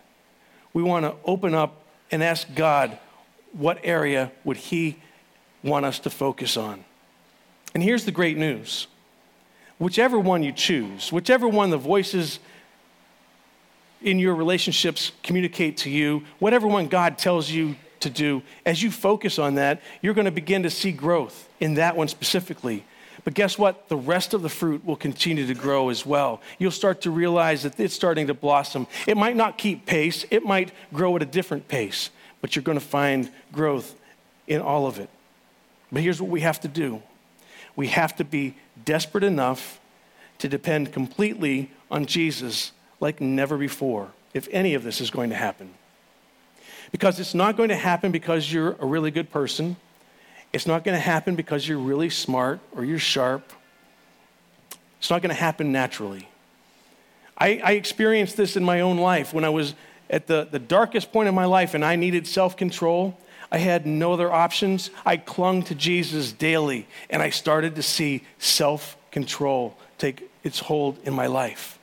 We 0.72 0.83
want 0.83 1.04
to 1.04 1.14
open 1.24 1.54
up 1.54 1.85
and 2.11 2.22
ask 2.22 2.46
God, 2.54 2.98
what 3.52 3.78
area 3.83 4.33
would 4.44 4.56
He 4.56 4.98
want 5.62 5.85
us 5.85 5.98
to 6.00 6.11
focus 6.11 6.56
on? 6.56 6.85
And 7.74 7.83
here's 7.83 8.04
the 8.04 8.12
great 8.12 8.37
news 8.37 8.87
whichever 9.78 10.18
one 10.18 10.42
you 10.42 10.52
choose, 10.52 11.11
whichever 11.11 11.48
one 11.48 11.70
the 11.70 11.78
voices 11.78 12.38
in 14.02 14.18
your 14.18 14.35
relationships 14.35 15.12
communicate 15.22 15.78
to 15.78 15.90
you, 15.90 16.22
whatever 16.38 16.66
one 16.66 16.87
God 16.87 17.18
tells 17.18 17.50
you 17.50 17.76
to 18.00 18.11
do, 18.11 18.42
as 18.64 18.83
you 18.83 18.90
focus 18.90 19.38
on 19.38 19.54
that, 19.56 19.83
you're 20.00 20.14
going 20.14 20.26
to 20.26 20.30
begin 20.30 20.62
to 20.62 20.70
see 20.70 20.92
growth 20.92 21.48
in 21.61 21.74
that 21.74 21.96
one 21.96 22.09
specifically. 22.09 22.85
But 23.31 23.37
guess 23.37 23.57
what? 23.57 23.88
The 23.88 23.97
rest 23.97 24.35
of 24.35 24.43
the 24.43 24.49
fruit 24.49 24.85
will 24.85 24.97
continue 24.97 25.47
to 25.47 25.55
grow 25.55 25.88
as 25.88 26.05
well. 26.05 26.40
You'll 26.59 26.73
start 26.73 27.03
to 27.03 27.12
realize 27.12 27.62
that 27.62 27.79
it's 27.79 27.95
starting 27.95 28.27
to 28.27 28.35
blossom. 28.35 28.88
It 29.07 29.16
might 29.16 29.37
not 29.37 29.57
keep 29.57 29.87
pace, 29.87 30.27
it 30.33 30.45
might 30.45 30.73
grow 30.93 31.14
at 31.14 31.23
a 31.23 31.27
different 31.27 31.69
pace, 31.69 32.11
but 32.40 32.57
you're 32.57 32.64
going 32.64 32.77
to 32.77 32.85
find 32.85 33.31
growth 33.53 33.95
in 34.49 34.61
all 34.61 34.88
of 34.88 34.99
it. 34.99 35.09
But 35.93 36.03
here's 36.03 36.21
what 36.21 36.29
we 36.29 36.40
have 36.40 36.59
to 36.62 36.66
do 36.66 37.05
we 37.77 37.87
have 37.87 38.16
to 38.16 38.25
be 38.25 38.57
desperate 38.85 39.23
enough 39.23 39.79
to 40.38 40.49
depend 40.49 40.93
completely 40.93 41.71
on 41.88 42.07
Jesus 42.07 42.73
like 42.99 43.21
never 43.21 43.57
before, 43.57 44.09
if 44.35 44.49
any 44.51 44.75
of 44.75 44.83
this 44.83 45.01
is 45.01 45.09
going 45.09 45.31
to 45.31 45.37
happen. 45.37 45.71
Because 46.90 47.21
it's 47.21 47.33
not 47.33 47.57
going 47.57 47.69
to 47.69 47.77
happen 47.77 48.11
because 48.11 48.53
you're 48.53 48.75
a 48.81 48.87
really 48.87 49.12
good 49.12 49.31
person. 49.31 49.77
It's 50.53 50.67
not 50.67 50.85
going 50.85 50.97
to 50.97 51.01
happen 51.01 51.37
because 51.37 51.67
you're 51.67 51.79
really 51.79 52.11
smart 52.11 52.61
or 52.73 52.85
you're 52.85 52.99
sharp. 52.99 53.53
It's 54.99 55.11
not 55.11 55.23
going 55.23 55.35
to 55.35 55.41
happen 55.41 55.73
naturally. 55.73 56.29
I, 57.39 57.61
I, 57.65 57.73
experienced 57.73 58.37
this 58.37 58.57
in 58.57 58.65
my 58.65 58.81
own 58.81 58.99
life 58.99 59.33
when 59.33 59.45
I 59.45 59.49
was 59.49 59.75
at 60.11 60.27
the, 60.27 60.47
the 60.51 60.59
darkest 60.59 61.11
point 61.11 61.29
in 61.29 61.35
my 61.35 61.47
life 61.47 61.73
and 61.73 61.85
I 61.85 61.97
needed 61.97 62.27
self 62.27 62.57
control. 62.57 63.17
I 63.51 63.59
had 63.59 63.87
no 63.87 64.13
other 64.13 64.31
options. 64.31 64.91
I 65.07 65.17
clung 65.17 65.63
to 65.65 65.75
Jesus 65.75 66.33
daily 66.33 66.87
and 67.09 67.23
I 67.23 67.31
started 67.31 67.77
to 67.77 67.83
see 67.83 68.25
self 68.39 68.97
control 69.11 69.77
take 69.99 70.31
its 70.45 70.59
hold 70.59 70.99
in 71.05 71.15
my 71.15 71.27
life. 71.27 71.79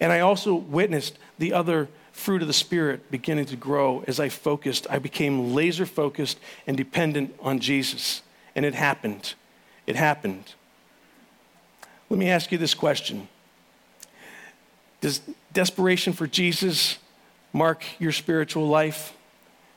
And 0.00 0.12
I 0.12 0.20
also 0.20 0.54
witnessed 0.54 1.18
the 1.38 1.52
other 1.52 1.88
fruit 2.18 2.42
of 2.42 2.48
the 2.48 2.54
Spirit 2.54 3.10
beginning 3.10 3.46
to 3.46 3.56
grow 3.56 4.02
as 4.06 4.18
I 4.18 4.28
focused. 4.28 4.86
I 4.90 4.98
became 4.98 5.54
laser 5.54 5.86
focused 5.86 6.38
and 6.66 6.76
dependent 6.76 7.34
on 7.40 7.60
Jesus. 7.60 8.22
And 8.56 8.64
it 8.64 8.74
happened. 8.74 9.34
It 9.86 9.94
happened. 9.94 10.54
Let 12.10 12.18
me 12.18 12.28
ask 12.28 12.50
you 12.50 12.58
this 12.58 12.74
question 12.74 13.28
Does 15.00 15.20
desperation 15.52 16.12
for 16.12 16.26
Jesus 16.26 16.98
mark 17.52 17.84
your 18.00 18.12
spiritual 18.12 18.66
life? 18.66 19.14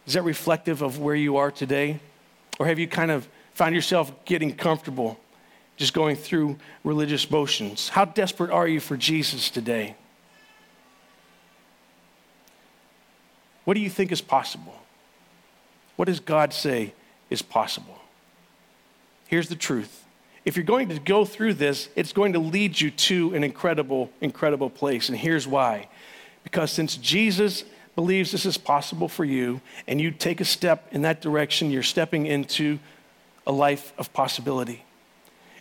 Is 0.08 0.14
that 0.16 0.24
reflective 0.24 0.82
of 0.82 1.00
where 1.00 1.16
you 1.16 1.38
are 1.38 1.52
today? 1.52 2.00
Or 2.60 2.66
have 2.66 2.80
you 2.80 2.88
kind 2.88 3.12
of 3.12 3.28
found 3.54 3.76
yourself 3.76 4.12
getting 4.26 4.56
comfortable 4.56 5.20
just 5.78 5.94
going 5.94 6.16
through 6.16 6.58
religious 6.84 7.30
motions? 7.30 7.90
How 7.90 8.06
desperate 8.06 8.50
are 8.50 8.68
you 8.68 8.80
for 8.80 8.98
Jesus 8.98 9.52
today? 9.52 9.96
What 13.64 13.76
do 13.76 13.80
you 13.80 13.90
think 13.90 14.12
is 14.12 14.22
possible? 14.22 14.76
What 15.96 16.06
does 16.06 16.20
God 16.20 16.54
say 16.54 16.94
is 17.30 17.42
possible? 17.42 18.00
Here's 19.28 19.50
the 19.50 19.56
truth. 19.56 20.04
If 20.44 20.58
you're 20.58 20.66
going 20.66 20.90
to 20.90 21.00
go 21.00 21.24
through 21.24 21.54
this, 21.54 21.90
it's 21.96 22.14
going 22.14 22.34
to 22.34 22.40
lead 22.40 22.80
you 22.82 22.90
to 22.92 23.36
an 23.36 23.44
incredible, 23.44 24.10
incredible 24.20 24.70
place. 24.70 25.10
And 25.10 25.18
here's 25.18 25.48
why. 25.48 25.88
Because 26.44 26.72
since 26.72 26.98
Jesus 26.98 27.64
believes 27.96 28.32
this 28.32 28.46
is 28.46 28.58
possible 28.58 29.08
for 29.08 29.24
you, 29.24 29.62
and 29.88 30.02
you 30.02 30.12
take 30.12 30.42
a 30.42 30.46
step 30.46 30.88
in 30.92 31.04
that 31.04 31.22
direction, 31.22 31.70
you're 31.70 31.84
stepping 31.84 32.26
into 32.26 32.80
a 33.46 33.52
life 33.52 33.94
of 33.98 34.12
possibility. 34.14 34.84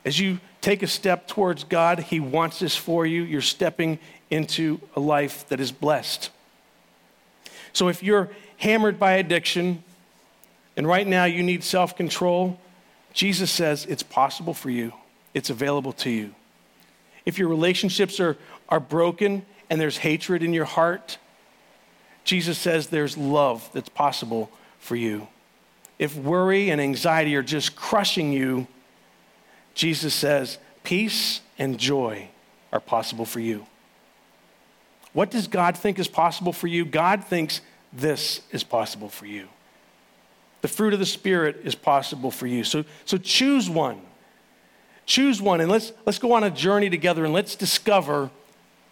As 0.04 0.18
you 0.18 0.40
take 0.60 0.82
a 0.82 0.86
step 0.86 1.28
towards 1.28 1.64
God, 1.64 1.98
He 1.98 2.20
wants 2.20 2.60
this 2.60 2.76
for 2.76 3.04
you. 3.04 3.22
You're 3.22 3.42
stepping 3.42 3.98
into 4.30 4.80
a 4.96 5.00
life 5.00 5.46
that 5.48 5.60
is 5.60 5.72
blessed. 5.72 6.30
So 7.72 7.88
if 7.88 8.02
you're 8.02 8.30
hammered 8.58 8.98
by 8.98 9.12
addiction 9.12 9.82
and 10.76 10.86
right 10.86 11.06
now 11.06 11.24
you 11.24 11.42
need 11.42 11.64
self 11.64 11.96
control, 11.96 12.58
Jesus 13.12 13.50
says 13.50 13.86
it's 13.86 14.02
possible 14.02 14.54
for 14.54 14.70
you, 14.70 14.92
it's 15.34 15.50
available 15.50 15.92
to 15.94 16.10
you. 16.10 16.34
If 17.26 17.38
your 17.38 17.48
relationships 17.48 18.20
are, 18.20 18.36
are 18.68 18.80
broken 18.80 19.44
and 19.68 19.80
there's 19.80 19.98
hatred 19.98 20.42
in 20.42 20.52
your 20.52 20.64
heart, 20.64 21.18
Jesus 22.24 22.58
says 22.58 22.88
there's 22.88 23.16
love 23.16 23.68
that's 23.72 23.88
possible 23.88 24.50
for 24.78 24.96
you. 24.96 25.28
If 25.98 26.16
worry 26.16 26.70
and 26.70 26.80
anxiety 26.80 27.36
are 27.36 27.42
just 27.42 27.76
crushing 27.76 28.32
you, 28.32 28.66
Jesus 29.74 30.14
says 30.14 30.58
peace 30.82 31.40
and 31.58 31.78
joy 31.78 32.28
are 32.72 32.80
possible 32.80 33.24
for 33.24 33.40
you. 33.40 33.66
What 35.12 35.30
does 35.30 35.48
God 35.48 35.76
think 35.76 35.98
is 35.98 36.08
possible 36.08 36.52
for 36.52 36.66
you? 36.66 36.84
God 36.84 37.24
thinks 37.24 37.60
this 37.92 38.42
is 38.52 38.62
possible 38.62 39.08
for 39.08 39.26
you. 39.26 39.48
The 40.62 40.68
fruit 40.68 40.92
of 40.92 40.98
the 40.98 41.06
Spirit 41.06 41.60
is 41.64 41.74
possible 41.74 42.30
for 42.30 42.46
you. 42.46 42.64
So, 42.64 42.84
so 43.04 43.16
choose 43.16 43.68
one. 43.68 44.00
Choose 45.06 45.42
one 45.42 45.60
and 45.60 45.70
let's, 45.70 45.92
let's 46.06 46.18
go 46.18 46.32
on 46.32 46.44
a 46.44 46.50
journey 46.50 46.90
together 46.90 47.24
and 47.24 47.32
let's 47.32 47.56
discover 47.56 48.30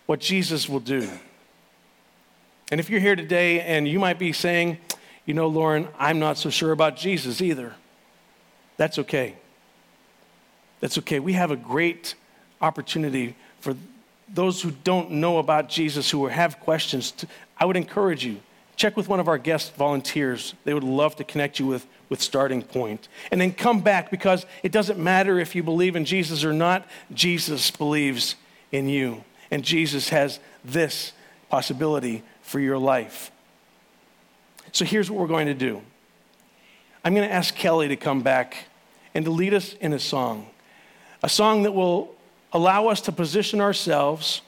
what 0.07 0.19
Jesus 0.19 0.69
will 0.69 0.81
do. 0.81 1.09
And 2.71 2.81
if 2.81 2.91
you're 2.91 3.01
here 3.01 3.17
today 3.17 3.61
and 3.61 3.87
you 3.87 3.99
might 3.99 4.19
be 4.19 4.33
saying, 4.33 4.79
you 5.27 5.35
know, 5.35 5.47
Loren, 5.47 5.89
I'm 5.99 6.19
not 6.19 6.39
so 6.39 6.51
sure 6.51 6.73
about 6.73 6.97
Jesus 6.97 7.41
either, 7.41 7.75
that's 8.77 8.99
okay. 8.99 9.37
That's 10.81 10.99
okay. 10.99 11.21
We 11.21 11.35
have 11.35 11.51
a 11.51 11.57
great 11.57 12.15
opportunity 12.61 13.37
for 13.61 13.75
those 14.33 14.62
who 14.62 14.71
don't 14.71 15.12
know 15.12 15.38
about 15.38 15.69
Jesus, 15.69 16.11
who 16.11 16.27
have 16.27 16.61
questions, 16.61 17.12
I 17.59 17.64
would 17.64 17.77
encourage 17.77 18.25
you 18.25 18.41
check 18.79 18.97
with 18.97 19.09
one 19.09 19.21
of 19.21 19.29
our 19.29 19.37
guest 19.37 19.75
volunteers. 19.75 20.55
They 20.64 20.73
would 20.73 20.85
love 20.85 21.17
to 21.17 21.25
connect 21.25 21.59
you 21.59 21.67
with, 21.67 21.87
with 22.09 22.23
Starting 22.23 22.62
Point. 22.62 23.09
And 23.31 23.41
then 23.41 23.53
come 23.53 23.81
back 23.81 24.11
because 24.11 24.47
it 24.62 24.73
doesn't 24.73 24.99
matter 24.99 25.38
if 25.38 25.55
you 25.55 25.62
believe 25.64 25.97
in 25.97 26.05
Jesus 26.05 26.45
or 26.45 26.53
not, 26.53 26.87
Jesus 27.12 27.71
believes 27.73 28.37
in 28.71 28.88
you. 28.88 29.25
And 29.51 29.64
Jesus 29.64 30.11
has 30.11 30.38
this 30.64 31.12
possibility 31.51 32.23
for 32.41 32.61
your 32.61 32.79
life. 32.79 33.33
So 34.73 34.85
here's 34.85 35.11
what 35.11 35.21
we're 35.21 35.27
going 35.27 35.49
to 35.49 35.55
do 35.55 35.83
I'm 37.05 37.14
going 37.14 37.29
to 37.29 37.35
ask 37.35 37.55
Kelly 37.55 37.88
to 37.88 37.97
come 37.97 38.23
back 38.23 38.69
and 39.12 39.25
to 39.25 39.31
lead 39.31 39.55
us 39.55 39.75
in 39.75 39.93
a 39.93 39.99
song, 39.99 40.47
a 41.23 41.29
song 41.29 41.64
that 41.64 41.73
will 41.73 42.14
allow 42.53 42.89
us 42.89 43.01
to 43.03 43.13
position 43.13 43.61
ourselves 43.61 44.43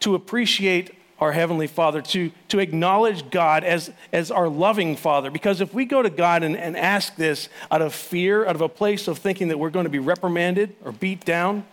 to 0.00 0.14
appreciate 0.14 0.94
our 1.18 1.32
Heavenly 1.32 1.66
Father, 1.66 2.00
to, 2.00 2.30
to 2.48 2.60
acknowledge 2.60 3.30
God 3.30 3.64
as, 3.64 3.90
as 4.12 4.30
our 4.30 4.48
loving 4.48 4.94
Father. 4.94 5.30
Because 5.30 5.60
if 5.60 5.74
we 5.74 5.84
go 5.84 6.00
to 6.00 6.10
God 6.10 6.44
and, 6.44 6.56
and 6.56 6.76
ask 6.76 7.16
this 7.16 7.48
out 7.70 7.82
of 7.82 7.92
fear, 7.92 8.46
out 8.46 8.54
of 8.54 8.60
a 8.60 8.68
place 8.68 9.08
of 9.08 9.18
thinking 9.18 9.48
that 9.48 9.58
we're 9.58 9.70
going 9.70 9.84
to 9.84 9.90
be 9.90 9.98
reprimanded 9.98 10.76
or 10.84 10.92
beat 10.92 11.24
down, 11.24 11.64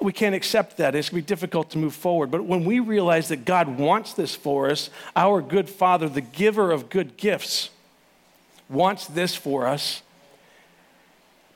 we 0.00 0.12
can't 0.12 0.34
accept 0.34 0.78
that. 0.78 0.94
It's 0.94 1.10
going 1.10 1.22
to 1.22 1.26
be 1.26 1.28
difficult 1.28 1.70
to 1.70 1.78
move 1.78 1.94
forward. 1.94 2.30
But 2.30 2.44
when 2.44 2.64
we 2.64 2.80
realize 2.80 3.28
that 3.28 3.44
God 3.44 3.78
wants 3.78 4.14
this 4.14 4.34
for 4.34 4.70
us, 4.70 4.88
our 5.14 5.42
good 5.42 5.68
Father, 5.68 6.08
the 6.08 6.20
giver 6.20 6.70
of 6.70 6.88
good 6.88 7.16
gifts, 7.16 7.70
wants 8.70 9.06
this 9.06 9.34
for 9.34 9.66
us, 9.66 10.02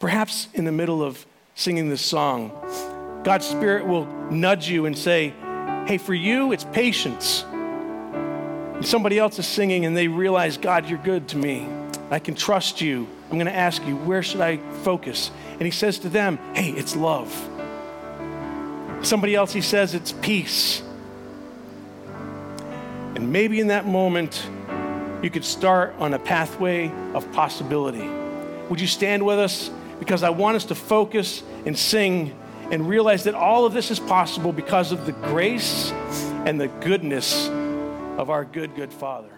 perhaps 0.00 0.48
in 0.52 0.64
the 0.64 0.72
middle 0.72 1.02
of 1.02 1.24
singing 1.54 1.88
this 1.88 2.04
song, 2.04 2.50
God's 3.24 3.46
Spirit 3.46 3.86
will 3.86 4.06
nudge 4.30 4.68
you 4.68 4.86
and 4.86 4.96
say, 4.96 5.32
Hey, 5.86 5.98
for 5.98 6.14
you, 6.14 6.52
it's 6.52 6.64
patience. 6.64 7.44
And 7.44 8.86
somebody 8.86 9.18
else 9.18 9.38
is 9.38 9.46
singing 9.46 9.84
and 9.84 9.96
they 9.96 10.08
realize, 10.08 10.56
God, 10.56 10.88
you're 10.88 10.98
good 10.98 11.28
to 11.28 11.36
me. 11.36 11.68
I 12.10 12.18
can 12.18 12.34
trust 12.34 12.80
you. 12.80 13.06
I'm 13.30 13.38
going 13.38 13.46
to 13.46 13.54
ask 13.54 13.84
you, 13.86 13.96
where 13.96 14.22
should 14.22 14.40
I 14.40 14.58
focus? 14.82 15.30
And 15.52 15.62
he 15.62 15.70
says 15.70 15.98
to 16.00 16.08
them, 16.08 16.38
Hey, 16.54 16.70
it's 16.70 16.96
love. 16.96 17.32
Somebody 19.02 19.34
else, 19.34 19.52
he 19.52 19.60
says, 19.60 19.94
it's 19.94 20.12
peace. 20.12 20.82
And 23.14 23.32
maybe 23.32 23.60
in 23.60 23.68
that 23.68 23.86
moment, 23.86 24.48
you 25.22 25.30
could 25.30 25.44
start 25.44 25.94
on 25.98 26.14
a 26.14 26.18
pathway 26.18 26.90
of 27.12 27.30
possibility. 27.32 28.08
Would 28.70 28.80
you 28.80 28.86
stand 28.86 29.24
with 29.24 29.38
us? 29.38 29.70
Because 29.98 30.22
I 30.22 30.30
want 30.30 30.56
us 30.56 30.64
to 30.66 30.74
focus 30.74 31.42
and 31.66 31.78
sing 31.78 32.36
and 32.70 32.88
realize 32.88 33.24
that 33.24 33.34
all 33.34 33.66
of 33.66 33.72
this 33.72 33.90
is 33.90 34.00
possible 34.00 34.52
because 34.52 34.92
of 34.92 35.06
the 35.06 35.12
grace 35.12 35.90
and 36.46 36.60
the 36.60 36.68
goodness 36.68 37.48
of 38.18 38.30
our 38.30 38.44
good, 38.44 38.74
good 38.74 38.92
Father. 38.92 39.33